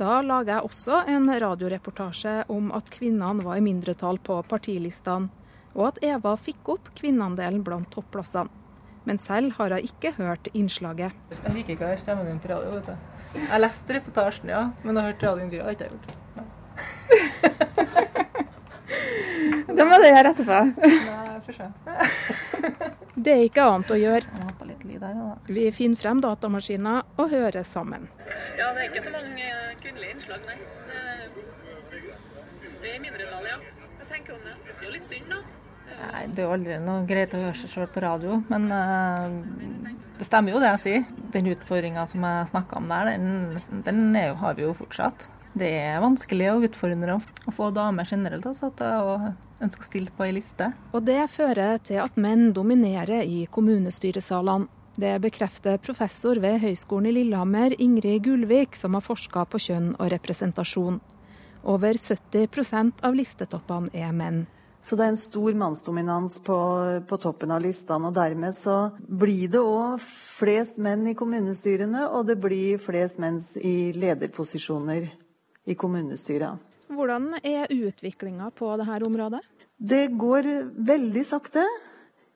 Da 0.00 0.22
laga 0.24 0.52
jeg 0.56 0.64
også 0.66 1.02
en 1.12 1.28
radioreportasje 1.28 2.44
om 2.50 2.72
at 2.74 2.88
kvinnene 2.90 3.44
var 3.44 3.56
i 3.60 3.64
mindretall 3.64 4.18
på 4.24 4.42
partilistene, 4.48 5.28
og 5.76 5.86
at 5.90 5.98
Eva 6.04 6.36
fikk 6.40 6.68
opp 6.74 6.88
kvinneandelen 6.96 7.62
blant 7.64 7.90
topplassene. 7.92 8.50
Men 9.04 9.18
selv 9.18 9.52
har 9.58 9.70
jeg 9.74 9.84
ikke 9.90 10.12
hørt 10.16 10.48
innslaget. 10.54 11.12
Jeg 11.34 11.52
liker 11.56 11.72
ikke 11.74 11.84
å 11.84 11.88
høre 11.90 11.98
stemmen 12.00 12.26
din 12.28 12.40
på 12.42 12.48
radio. 12.52 12.70
vet 12.76 12.86
du. 12.86 12.92
Jeg 13.34 13.48
har 13.50 13.60
lest 13.64 13.86
reportasjen, 13.96 14.48
ja, 14.52 14.62
men 14.84 14.92
jeg 14.94 15.02
har 15.02 15.08
hørt 15.10 15.24
radioen 15.26 15.50
har 15.50 15.56
ikke 15.74 15.84
jeg 15.84 15.92
gjort. 15.92 16.08
Det 19.76 19.84
må 19.88 19.94
du 19.98 20.04
gjøre 20.06 20.30
etterpå. 20.32 20.58
Nei, 20.78 21.40
for 21.46 21.52
se. 21.56 21.66
Det 23.16 23.32
er 23.34 23.42
ikke 23.48 23.64
annet 23.66 23.90
å 23.90 23.96
gjøre. 23.98 24.26
Her, 25.06 25.14
da. 25.18 25.52
Vi 25.52 25.64
finner 25.74 25.96
frem 26.00 26.20
datamaskiner 26.24 27.02
og 27.18 27.30
hører 27.32 27.64
sammen. 27.66 28.08
Ja, 28.58 28.70
det 28.76 28.84
er 28.84 28.90
ikke 28.90 29.02
så 29.04 29.12
mange 29.14 29.48
kvinnelige 29.82 30.14
innslag, 30.16 30.44
nei. 30.46 30.58
Det- 30.88 31.48
Vi 32.82 32.88
er 32.90 32.94
i 32.96 33.02
mindretall, 33.02 33.44
ja. 33.46 33.58
Hva 33.98 34.06
tenker 34.10 34.32
du 34.32 34.38
om 34.38 34.46
det? 34.46 34.54
Det 34.66 34.78
er 34.80 34.86
jo 34.88 34.92
litt 34.96 35.04
synd, 35.06 35.28
da. 35.30 35.42
Nei, 36.02 36.22
Det 36.32 36.38
er 36.38 36.46
jo 36.48 36.52
aldri 36.56 36.78
noe 36.82 37.04
greit 37.06 37.34
å 37.36 37.42
høre 37.44 37.54
seg 37.54 37.70
sjøl 37.70 37.86
på 37.92 38.00
radio, 38.02 38.40
men 38.48 38.64
uh, 38.72 39.28
det 40.18 40.26
stemmer 40.26 40.52
jo 40.56 40.58
det 40.62 40.70
jeg 40.72 40.80
sier. 40.86 41.04
Den 41.34 41.46
utfordringa 41.52 42.06
som 42.10 42.24
jeg 42.26 42.48
snakka 42.50 42.76
om 42.80 42.88
der, 42.90 43.12
den, 43.12 43.82
den 43.86 44.16
er 44.16 44.28
jo, 44.32 44.34
har 44.42 44.54
vi 44.58 44.62
jo 44.66 44.72
fortsatt. 44.74 45.28
Det 45.54 45.68
er 45.82 46.00
vanskelig 46.00 46.46
og 46.54 46.64
utfordrende 46.70 47.12
å, 47.18 47.20
å 47.46 47.52
få 47.52 47.68
damer 47.76 48.08
generelt 48.08 48.42
til 48.42 48.86
å 48.88 49.34
ønske 49.62 49.84
å 49.84 49.88
stille 49.90 50.10
på 50.16 50.24
ei 50.24 50.32
liste. 50.32 50.70
Og 50.96 51.04
det 51.04 51.20
fører 51.30 51.76
til 51.84 52.00
at 52.02 52.16
menn 52.16 52.52
dominerer 52.56 53.20
i 53.22 53.44
kommunestyresalene. 53.52 54.66
Det 54.96 55.12
bekrefter 55.24 55.78
professor 55.80 56.36
ved 56.36 56.58
Høgskolen 56.60 57.08
i 57.08 57.12
Lillehammer, 57.16 57.72
Ingrid 57.80 58.26
Gullvik, 58.26 58.76
som 58.76 58.92
har 58.92 59.04
forska 59.04 59.46
på 59.48 59.60
kjønn 59.66 59.94
og 59.96 60.10
representasjon. 60.12 60.98
Over 61.64 61.96
70% 61.96 63.00
av 63.00 63.16
listetoppene 63.16 63.88
er 63.96 64.12
menn. 64.12 64.42
Så 64.82 64.98
det 64.98 65.06
er 65.06 65.12
en 65.14 65.20
stor 65.20 65.54
mannsdominans 65.54 66.40
på, 66.44 66.56
på 67.08 67.18
toppen 67.22 67.54
av 67.54 67.62
listene. 67.62 68.10
Og 68.10 68.16
dermed 68.16 68.56
så 68.58 68.90
blir 68.98 69.46
det 69.52 69.62
òg 69.62 70.02
flest 70.02 70.80
menn 70.82 71.06
i 71.08 71.14
kommunestyrene, 71.16 72.08
og 72.10 72.26
det 72.28 72.36
blir 72.42 72.82
flest 72.82 73.22
menn 73.22 73.38
i 73.62 73.94
lederposisjoner 73.94 75.06
i 75.70 75.78
kommunestyret. 75.78 76.58
Hvordan 76.92 77.30
er 77.40 77.70
utviklinga 77.72 78.50
på 78.58 78.74
dette 78.76 79.06
området? 79.06 79.40
Det 79.78 80.04
går 80.18 80.50
veldig 80.84 81.24
sakte. 81.24 81.64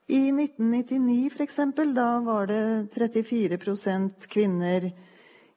I 0.06 0.30
1999 0.30 1.30
f.eks. 1.34 1.56
da 1.94 2.20
var 2.20 2.46
det 2.46 2.88
34% 2.94 4.28
kvinner 4.30 4.92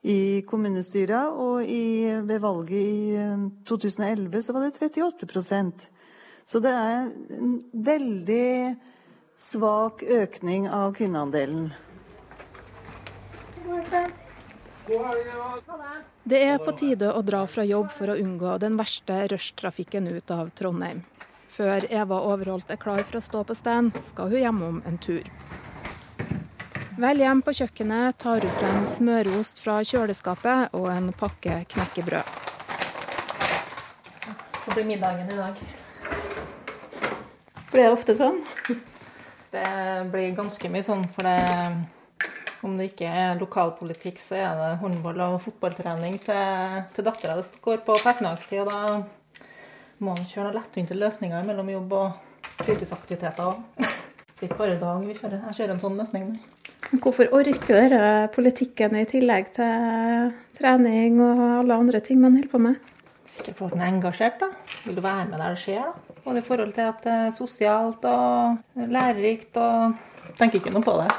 i 0.01 0.41
kommunestyret, 0.41 1.35
og 1.37 1.63
i, 1.69 2.09
ved 2.25 2.41
valget 2.41 2.71
i 2.71 3.61
2011 3.69 4.41
så 4.41 4.55
var 4.55 4.65
det 4.65 4.79
38% 4.79 5.85
Så 6.45 6.59
det 6.59 6.71
er 6.71 7.11
en 7.37 7.51
veldig 7.73 8.75
svak 9.37 10.01
økning 10.03 10.65
av 10.65 10.95
kvinneandelen. 10.97 11.69
Det 16.23 16.41
er 16.41 16.57
på 16.57 16.73
tide 16.73 17.13
å 17.13 17.21
dra 17.21 17.45
fra 17.45 17.67
jobb 17.69 17.93
for 17.93 18.09
å 18.09 18.17
unngå 18.17 18.57
den 18.57 18.81
verste 18.81 19.21
rushtrafikken 19.29 20.09
ut 20.09 20.33
av 20.33 20.49
Trondheim. 20.57 21.05
Før 21.59 21.83
Eva 21.91 22.21
Overholt 22.23 22.69
er 22.71 22.77
klar 22.79 23.01
for 23.03 23.19
å 23.19 23.19
stå 23.19 23.39
på 23.43 23.55
stand, 23.57 23.97
skal 23.99 24.29
hun 24.31 24.39
hjemom 24.39 24.77
en 24.87 24.95
tur. 25.03 25.25
Vel 26.95 27.19
hjem 27.19 27.41
på 27.43 27.51
kjøkkenet 27.57 28.15
tar 28.23 28.45
hun 28.47 28.53
frem 28.61 28.85
smørost 28.87 29.59
fra 29.59 29.81
kjøleskapet 29.83 30.77
og 30.79 30.87
en 30.93 31.11
pakke 31.19 31.57
knekkebrød. 31.75 32.31
Så 34.55 34.77
blir 34.77 34.87
middagen 34.87 35.27
i 35.27 35.41
dag. 35.41 35.59
Blir 37.73 37.83
det 37.89 37.91
ofte 37.91 38.15
sånn? 38.15 38.39
Det 39.49 39.67
blir 40.13 40.35
ganske 40.37 40.69
mye 40.69 40.85
sånn, 40.85 41.07
for 41.11 41.25
det 41.25 41.39
om 42.63 42.75
det 42.77 42.91
ikke 42.91 43.07
er 43.09 43.39
lokalpolitikk, 43.39 44.19
så 44.21 44.35
er 44.37 44.59
det 44.59 44.73
håndball- 44.83 45.23
og 45.25 45.39
fotballtrening 45.41 46.19
til, 46.21 46.83
til 46.93 47.07
dattera. 47.07 47.39
Det 47.39 47.63
går 47.63 47.81
på 47.81 47.95
på 47.97 48.11
ettermiddagstid, 48.11 48.61
og 48.61 48.69
da 48.69 49.18
man 50.03 50.19
kjøre 50.29 50.49
noen 50.49 50.57
lettvinte 50.59 50.97
løsninger 50.97 51.47
mellom 51.47 51.71
jobb 51.73 51.95
og 51.97 52.45
fritidsaktiviteter 52.61 53.49
òg. 53.49 53.63
Det 54.39 54.45
er 54.45 54.51
ikke 54.53 54.59
bare 54.61 54.79
dag 54.79 55.01
vi 55.03 55.15
kjører. 55.17 55.41
Jeg 55.49 55.57
kjører 55.57 55.73
en 55.73 55.81
sånn 55.81 55.97
løsning. 55.99 56.27
Hvorfor 57.03 57.33
orker 57.35 57.89
dere 57.89 58.29
politikken 58.31 58.95
i 58.95 59.01
tillegg 59.09 59.49
til 59.57 60.29
trening 60.55 61.17
og 61.19 61.41
alle 61.57 61.75
andre 61.75 61.99
ting 61.99 62.21
man 62.21 62.37
holder 62.37 62.53
på 62.53 62.61
med? 62.63 62.77
Sikkert 63.29 63.59
fordi 63.59 63.75
man 63.75 63.83
er 63.83 63.91
engasjert. 63.97 64.39
da. 64.39 64.47
Vil 64.85 64.95
du 64.95 65.01
være 65.03 65.25
med 65.27 65.43
der 65.43 65.57
det 65.57 65.59
skjer? 65.65 65.83
da? 65.83 66.15
Både 66.23 66.39
i 66.39 66.47
forhold 66.47 66.71
til 66.77 66.87
at 66.87 67.03
det 67.03 67.17
er 67.17 67.35
sosialt 67.35 68.07
og 68.07 68.87
lærerikt 68.95 69.59
og 69.59 69.99
Tenker 70.39 70.61
ikke 70.61 70.71
noe 70.71 70.85
på 70.85 70.93
det. 71.01 71.09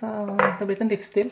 Så 0.00 0.08
det 0.26 0.46
har 0.58 0.66
blitt 0.66 0.80
en 0.82 0.90
livsstil. 0.90 1.30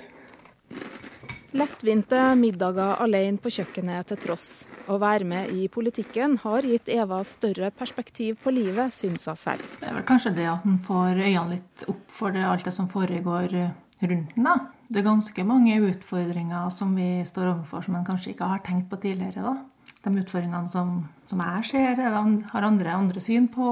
Lettvinte 1.59 2.19
middager 2.39 3.01
alene 3.03 3.41
på 3.43 3.51
kjøkkenet 3.51 4.07
til 4.13 4.19
tross. 4.23 4.49
Å 4.87 4.99
være 5.03 5.27
med 5.27 5.49
i 5.59 5.65
politikken 5.73 6.37
har 6.45 6.63
gitt 6.63 6.91
Eva 6.93 7.19
større 7.27 7.73
perspektiv 7.75 8.37
på 8.45 8.53
livet, 8.55 8.95
syns 8.95 9.27
hun 9.27 9.39
selv. 9.41 9.65
Det 9.81 9.89
er 9.89 9.97
vel 9.97 10.07
kanskje 10.07 10.37
det 10.37 10.47
at 10.47 10.67
en 10.69 10.77
får 10.79 11.17
øynene 11.17 11.57
litt 11.57 11.83
opp 11.91 12.05
for 12.15 12.37
det, 12.37 12.45
alt 12.47 12.69
det 12.69 12.75
som 12.77 12.87
foregår 12.91 13.57
rundt 13.57 14.37
en. 14.37 14.47
da. 14.47 14.55
Det 14.87 15.01
er 15.01 15.09
ganske 15.09 15.47
mange 15.49 15.81
utfordringer 15.89 16.71
som 16.77 16.95
vi 16.95 17.09
står 17.27 17.51
overfor 17.51 17.83
som 17.89 17.99
en 17.99 18.07
kanskje 18.07 18.37
ikke 18.37 18.53
har 18.53 18.63
tenkt 18.63 18.87
på 18.93 19.01
tidligere. 19.03 19.43
da. 19.43 19.57
De 20.05 20.15
utfordringene 20.15 20.71
som, 20.71 20.95
som 21.27 21.43
jeg 21.43 21.67
ser, 21.73 22.05
har 22.05 22.69
andre 22.71 22.95
andre 22.95 23.25
syn 23.25 23.51
på. 23.51 23.67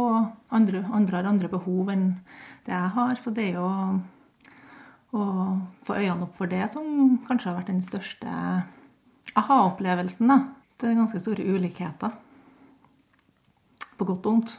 Andre, 0.51 0.83
andre 0.91 1.21
har 1.21 1.31
andre 1.31 1.55
behov 1.55 1.95
enn 1.95 2.09
det 2.67 2.75
jeg 2.75 2.95
har. 2.99 3.15
Så 3.15 3.31
det 3.31 3.53
er 3.53 3.61
jo 3.61 3.71
å 5.15 5.25
få 5.87 5.99
øynene 5.99 6.27
opp 6.27 6.37
for 6.39 6.51
det 6.51 6.65
som 6.73 7.19
kanskje 7.27 7.51
har 7.51 7.59
vært 7.61 7.71
den 7.73 7.83
største 7.85 8.31
aha-opplevelsen. 9.37 10.29
da. 10.29 10.39
Det 10.77 10.91
er 10.91 10.99
ganske 10.99 11.21
store 11.21 11.45
ulikheter. 11.45 12.15
På 13.97 14.05
godt 14.05 14.27
og 14.27 14.33
vondt. 14.33 14.57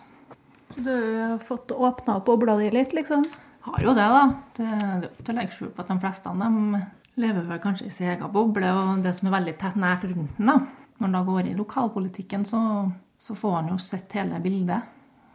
Så 0.69 0.83
du 0.83 0.91
har 0.91 1.37
fått 1.39 1.71
åpna 1.71 2.17
opp 2.17 2.25
bobla 2.25 2.57
di 2.59 2.69
litt, 2.73 2.93
liksom? 2.93 3.23
Har 3.67 3.83
jo 3.83 3.93
det, 3.95 4.07
da. 4.07 4.23
Det 4.57 4.67
det 4.67 5.09
er 5.09 5.11
ikke 5.11 5.33
å 5.33 5.37
legge 5.37 5.55
skjul 5.55 5.73
på 5.75 5.83
at 5.83 5.91
de 5.91 5.99
fleste 6.03 6.31
av 6.31 6.39
dem 6.41 6.77
lever 7.17 7.47
vel 7.49 7.61
kanskje 7.61 7.87
i 7.87 7.93
sin 7.93 8.11
egen 8.11 8.31
boble, 8.31 8.69
og 8.73 9.03
det 9.03 9.13
som 9.17 9.29
er 9.29 9.37
veldig 9.39 9.55
tett 9.59 9.77
nært 9.79 10.05
rundt 10.09 10.37
den. 10.37 10.51
da. 10.51 10.59
Når 10.97 11.07
en 11.07 11.17
da 11.17 11.23
går 11.25 11.49
i 11.49 11.57
lokalpolitikken, 11.57 12.45
så, 12.45 12.61
så 13.17 13.35
får 13.37 13.59
en 13.59 13.71
jo 13.73 13.77
sett 13.81 14.15
hele 14.17 14.39
bildet. 14.41 14.81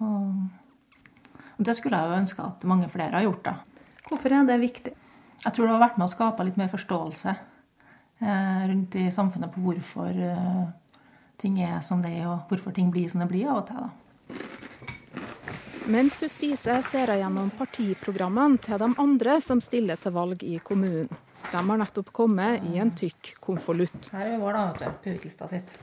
Og, 0.03 0.42
og 1.57 1.62
det 1.66 1.77
skulle 1.79 1.98
jeg 1.98 2.11
jo 2.11 2.20
ønske 2.22 2.46
at 2.46 2.66
mange 2.66 2.90
flere 2.90 3.14
har 3.18 3.27
gjort, 3.29 3.44
da. 3.46 3.55
Hvorfor 4.09 4.35
er 4.35 4.48
det 4.48 4.59
viktig? 4.62 4.94
Jeg 5.42 5.55
tror 5.55 5.66
det 5.66 5.74
har 5.74 5.83
vært 5.83 5.98
med 5.98 6.07
å 6.07 6.12
skape 6.12 6.44
litt 6.46 6.59
mer 6.61 6.70
forståelse 6.70 7.33
eh, 7.35 8.62
rundt 8.70 8.94
i 9.00 9.09
samfunnet 9.11 9.50
på 9.55 9.64
hvorfor 9.64 10.11
eh, 10.14 10.64
ting 11.42 11.59
er 11.64 11.81
som 11.83 12.02
det 12.05 12.12
er, 12.20 12.28
og 12.31 12.52
hvorfor 12.52 12.74
ting 12.76 12.92
blir 12.94 13.11
som 13.11 13.24
det 13.24 13.31
blir 13.33 13.50
av 13.50 13.62
og 13.62 13.66
til. 13.70 13.83
da. 13.83 13.90
Mens 15.90 16.20
hun 16.22 16.31
spiser, 16.31 16.83
ser 16.87 17.11
hun 17.11 17.18
gjennom 17.24 17.50
partiprogrammene 17.59 18.61
til 18.62 18.78
de 18.78 18.90
andre 19.02 19.40
som 19.42 19.61
stiller 19.61 19.98
til 19.98 20.14
valg 20.14 20.44
i 20.46 20.61
kommunen. 20.62 21.11
De 21.52 21.59
har 21.59 21.81
nettopp 21.83 22.12
kommet 22.14 22.62
i 22.70 22.78
en 22.81 22.92
tykk 22.96 23.35
konvolutt. 23.42 24.12
Her 24.14 24.37
er 24.37 24.38
vår, 24.40 24.55
da, 24.55 24.68
vet 24.70 24.78
du. 24.78 25.00
Publiklista 25.09 25.50
sitt. 25.50 25.74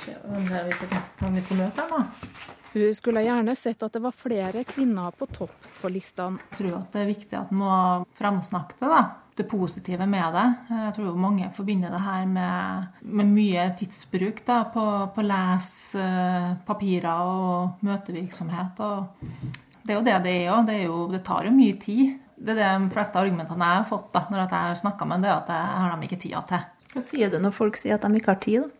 Se 0.00 0.16
om 0.24 0.48
hvem 0.48 1.36
vi 1.36 1.44
skal 1.44 1.60
møte 1.60 1.84
her, 1.84 1.92
da. 1.92 2.57
Hun 2.72 2.94
skulle 2.94 3.22
gjerne 3.24 3.54
sett 3.56 3.82
at 3.82 3.94
det 3.94 4.02
var 4.04 4.12
flere 4.16 4.64
kvinner 4.68 5.14
på 5.16 5.28
topp 5.32 5.70
på 5.80 5.90
listene. 5.92 6.42
Jeg 6.50 6.58
tror 6.58 6.76
at 6.82 6.92
det 6.92 7.00
er 7.02 7.08
viktig 7.08 7.38
at 7.38 7.54
en 7.54 7.62
må 7.62 7.78
framsnakke 8.18 8.76
det, 8.80 8.90
da. 8.92 9.00
Det 9.38 9.46
positive 9.46 10.06
med 10.10 10.34
det. 10.34 10.46
Jeg 10.68 10.94
tror 10.96 11.18
mange 11.22 11.46
forbinder 11.54 11.92
det 11.94 12.00
her 12.02 12.24
med, 12.26 12.88
med 13.06 13.28
mye 13.30 13.68
tidsbruk 13.78 14.42
da, 14.46 14.64
på, 14.74 14.84
på 15.14 15.24
les, 15.24 15.68
eh, 15.94 16.48
papirer 16.66 17.22
og 17.22 17.84
møtevirksomhet. 17.86 18.82
Og 18.82 19.52
det 19.86 19.94
er 19.94 20.00
jo 20.00 20.06
det 20.08 20.16
det 20.26 20.32
er 20.40 20.50
òg. 20.56 20.66
Det, 20.66 20.74
er 20.80 20.90
jo, 20.90 21.04
det 21.12 21.22
tar 21.28 21.46
jo 21.46 21.54
mye 21.54 21.76
tid. 21.78 22.18
Det 22.34 22.56
er 22.58 22.82
de 22.82 22.90
fleste 22.94 23.22
argumentene 23.22 23.70
jeg 23.70 23.82
har 23.84 23.86
fått 23.86 24.10
da, 24.14 24.24
når 24.26 24.42
jeg 24.42 24.52
har 24.56 24.82
snakka 24.82 25.06
med 25.06 25.22
dem, 25.22 25.28
det 25.28 25.30
er 25.30 25.38
at 25.38 25.54
jeg 25.54 25.78
har 25.84 25.94
dem 25.94 26.04
ikke 26.08 26.20
tida 26.26 26.42
til. 26.50 26.66
Hva 26.88 27.04
sier 27.04 27.30
du 27.30 27.38
når 27.42 27.54
folk 27.54 27.78
sier 27.78 27.94
at 27.94 28.04
de 28.04 28.18
ikke 28.18 28.34
har 28.34 28.42
tid? 28.42 28.66
da? 28.66 28.77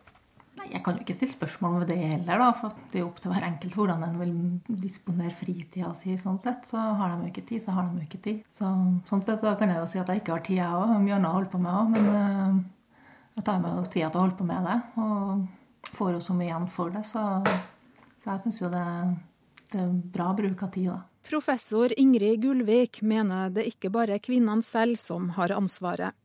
Jeg 0.67 0.81
kan 0.83 0.97
jo 0.97 1.03
ikke 1.03 1.15
stille 1.15 1.33
spørsmål 1.33 1.77
ved 1.81 1.91
det 1.93 1.97
heller, 2.01 2.41
da, 2.41 2.49
for 2.57 2.73
det 2.91 2.99
er 2.99 3.03
jo 3.03 3.09
opp 3.09 3.21
til 3.23 3.31
hver 3.31 3.45
enkelt 3.47 3.75
hvordan 3.77 4.03
en 4.05 4.17
vil 4.19 4.33
disponere 4.81 5.31
fritida 5.35 5.91
si. 5.97 6.17
sånn 6.19 6.39
sett. 6.41 6.67
Så 6.67 6.79
har 6.79 7.13
de 7.13 7.27
jo 7.27 7.31
ikke 7.31 7.45
tid, 7.47 7.63
så 7.65 7.75
har 7.77 7.87
de 7.87 8.01
jo 8.01 8.07
ikke 8.07 8.21
tid. 8.25 8.41
Så, 8.55 8.69
sånn 9.09 9.23
sett 9.25 9.41
så 9.43 9.55
kan 9.59 9.71
jeg 9.71 9.81
jo 9.81 9.87
si 9.89 10.01
at 10.01 10.11
jeg 10.11 10.23
ikke 10.23 10.35
har 10.35 10.43
tid, 10.45 10.59
jeg 10.59 10.81
òg. 10.81 10.95
Mye 11.05 11.15
annet 11.17 11.31
å 11.31 11.37
holde 11.37 11.53
på 11.53 11.61
med 11.63 11.79
òg. 11.79 11.93
Men 11.95 12.09
uh, 12.11 12.59
jeg 13.39 13.47
tar 13.47 13.63
meg 13.63 13.77
jo 13.77 13.87
tida 13.87 14.11
til 14.11 14.21
å 14.21 14.25
holde 14.25 14.39
på 14.39 14.49
med 14.49 14.69
det. 14.69 14.77
Og 15.05 15.93
får 15.95 16.15
jo 16.17 16.23
så 16.27 16.35
mye 16.37 16.49
igjen 16.49 16.69
for 16.73 16.95
det. 16.95 17.05
Så, 17.07 17.23
så 18.19 18.33
jeg 18.33 18.43
syns 18.45 18.61
jo 18.61 18.73
det, 18.73 18.85
det 19.71 19.83
er 19.85 19.95
bra 20.17 20.33
bruk 20.37 20.67
av 20.67 20.75
tid, 20.75 20.91
da. 20.91 20.99
Professor 21.29 21.93
Ingrid 21.99 22.41
Gullvik 22.41 23.03
mener 23.05 23.51
det 23.53 23.67
ikke 23.69 23.91
bare 23.93 24.15
er 24.17 24.23
kvinnene 24.23 24.65
selv 24.65 24.97
som 24.97 25.29
har 25.35 25.53
ansvaret. 25.53 26.15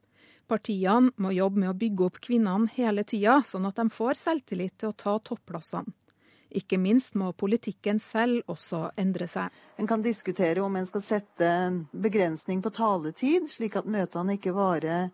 Partiene 0.49 1.13
må 1.17 1.33
jobbe 1.35 1.63
med 1.63 1.73
å 1.73 1.77
bygge 1.79 2.09
opp 2.09 2.19
kvinnene 2.25 2.71
hele 2.77 3.05
tida, 3.09 3.41
sånn 3.47 3.69
at 3.69 3.79
de 3.81 3.89
får 3.93 4.19
selvtillit 4.21 4.77
til 4.81 4.93
å 4.93 4.99
ta 4.99 5.17
topplassene. 5.19 5.93
Ikke 6.55 6.79
minst 6.79 7.17
må 7.19 7.33
politikken 7.35 7.99
selv 7.99 8.47
også 8.53 8.93
endre 9.01 9.27
seg. 9.27 9.51
En 9.81 9.89
kan 9.91 10.05
diskutere 10.05 10.63
om 10.63 10.77
en 10.79 10.87
skal 10.87 11.03
sette 11.03 11.49
begrensning 11.91 12.63
på 12.63 12.71
taletid, 12.75 13.49
slik 13.51 13.75
at 13.81 13.89
møtene 13.91 14.37
ikke 14.39 14.55
varer 14.55 15.09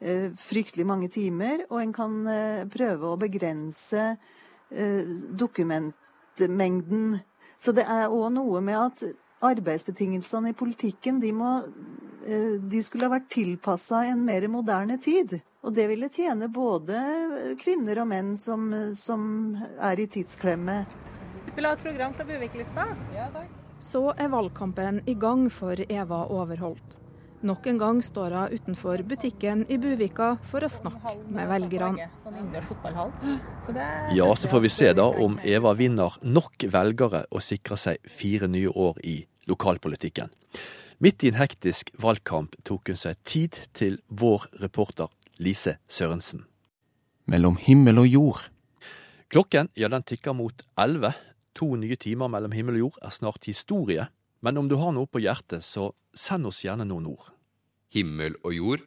eh, 0.00 0.32
fryktelig 0.34 0.86
mange 0.90 1.10
timer. 1.14 1.62
Og 1.70 1.78
en 1.84 1.94
kan 1.94 2.18
eh, 2.26 2.64
prøve 2.72 3.06
å 3.12 3.20
begrense 3.20 4.08
eh, 4.10 5.14
dokumentmengden. 5.44 7.20
Så 7.60 7.76
det 7.76 7.86
er 7.86 8.10
òg 8.10 8.32
noe 8.34 8.64
med 8.64 8.80
at 8.80 9.06
arbeidsbetingelsene 9.40 10.52
i 10.52 10.56
politikken 10.56 11.20
de, 11.20 11.32
må, 11.32 11.52
eh, 12.26 12.56
de 12.60 12.82
skulle 12.84 13.08
ha 13.08 13.14
vært 13.14 13.30
tilpassa 13.32 14.04
en 14.10 14.24
mer 14.24 14.46
moderne 14.52 14.98
tid. 15.00 15.40
Og 15.60 15.74
det 15.76 15.86
ville 15.90 16.08
tjene 16.12 16.48
både 16.48 17.00
kvinner 17.60 18.00
og 18.00 18.08
menn 18.12 18.34
som, 18.40 18.70
som 18.96 19.22
er 19.76 20.00
i 20.00 20.08
tidsklemme. 20.08 20.82
Vil 21.54 21.64
du 21.64 21.68
ha 21.68 21.74
et 21.76 21.84
program 21.84 22.14
fra 22.16 22.24
Buvik-lista? 22.28 22.86
Ja, 23.16 23.28
takk. 23.34 23.50
Så 23.80 24.10
er 24.12 24.28
valgkampen 24.32 25.00
i 25.08 25.14
gang 25.16 25.46
for 25.52 25.80
Eva 25.88 26.24
Overholt. 26.28 26.98
Nok 27.42 27.66
en 27.66 27.78
gang 27.80 28.02
står 28.04 28.34
hun 28.36 28.52
utenfor 28.52 29.00
butikken 29.08 29.62
i 29.72 29.78
Buvika 29.80 30.34
for 30.44 30.60
å 30.60 30.68
snakke 30.68 31.14
med 31.32 31.48
velgerne. 31.48 32.08
Ja, 34.12 34.26
så 34.36 34.50
får 34.52 34.60
vi 34.60 34.70
se 34.74 34.90
da 34.92 35.06
om 35.08 35.38
Eva 35.40 35.72
vinner 35.78 36.18
nok 36.20 36.66
velgere 36.68 37.22
og 37.30 37.40
sikrer 37.40 37.80
seg 37.80 38.04
fire 38.04 38.50
nye 38.52 38.68
år 38.68 39.00
i 39.08 39.16
lokalpolitikken. 39.48 40.28
Midt 41.00 41.24
i 41.24 41.32
en 41.32 41.40
hektisk 41.40 41.94
valgkamp 41.96 42.58
tok 42.68 42.92
hun 42.92 43.00
seg 43.00 43.16
tid 43.24 43.56
til 43.72 43.96
vår 44.12 44.44
reporter 44.60 45.08
Lise 45.40 45.78
Sørensen. 45.88 46.44
Mellom 47.24 47.56
himmel 47.56 48.02
og 48.04 48.10
jord. 48.10 48.46
Klokken 49.32 49.72
ja, 49.80 49.88
den 49.88 50.04
tikker 50.04 50.36
mot 50.36 50.66
elleve. 50.76 51.14
To 51.56 51.72
nye 51.80 51.96
timer 51.96 52.28
mellom 52.28 52.52
himmel 52.52 52.76
og 52.76 52.84
jord 52.84 53.00
er 53.06 53.16
snart 53.16 53.48
historie, 53.48 54.10
men 54.40 54.58
om 54.60 54.68
du 54.68 54.76
har 54.80 54.94
noe 54.96 55.08
på 55.08 55.22
hjertet, 55.22 55.64
så 55.64 55.92
send 56.16 56.48
oss 56.48 56.62
gjerne 56.64 56.86
noen 56.88 57.08
ord. 57.12 57.30
Himmel 57.94 58.36
og 58.44 58.54
jord, 58.54 58.84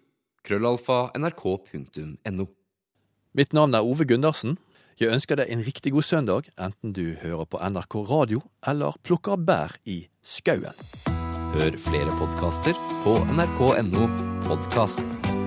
krøllalfa 0.47 1.11
nrk.no. 1.17 2.47
Mitt 3.33 3.53
navn 3.55 3.73
er 3.73 3.85
Ove 3.85 4.05
Gundersen. 4.07 4.57
Jeg 5.01 5.09
ønsker 5.09 5.39
deg 5.39 5.49
en 5.49 5.63
riktig 5.65 5.93
god 5.95 6.05
søndag, 6.05 6.49
enten 6.61 6.93
du 6.93 7.15
hører 7.23 7.49
på 7.49 7.61
NRK 7.61 7.97
radio 8.11 8.43
eller 8.69 8.97
plukker 9.01 9.41
bær 9.41 9.73
i 9.89 10.03
skauen. 10.21 10.77
Hør 11.53 11.77
flere 11.81 12.17
podkaster 12.17 12.77
på 13.05 13.17
nrk.no 13.33 14.09
podkast. 14.45 15.42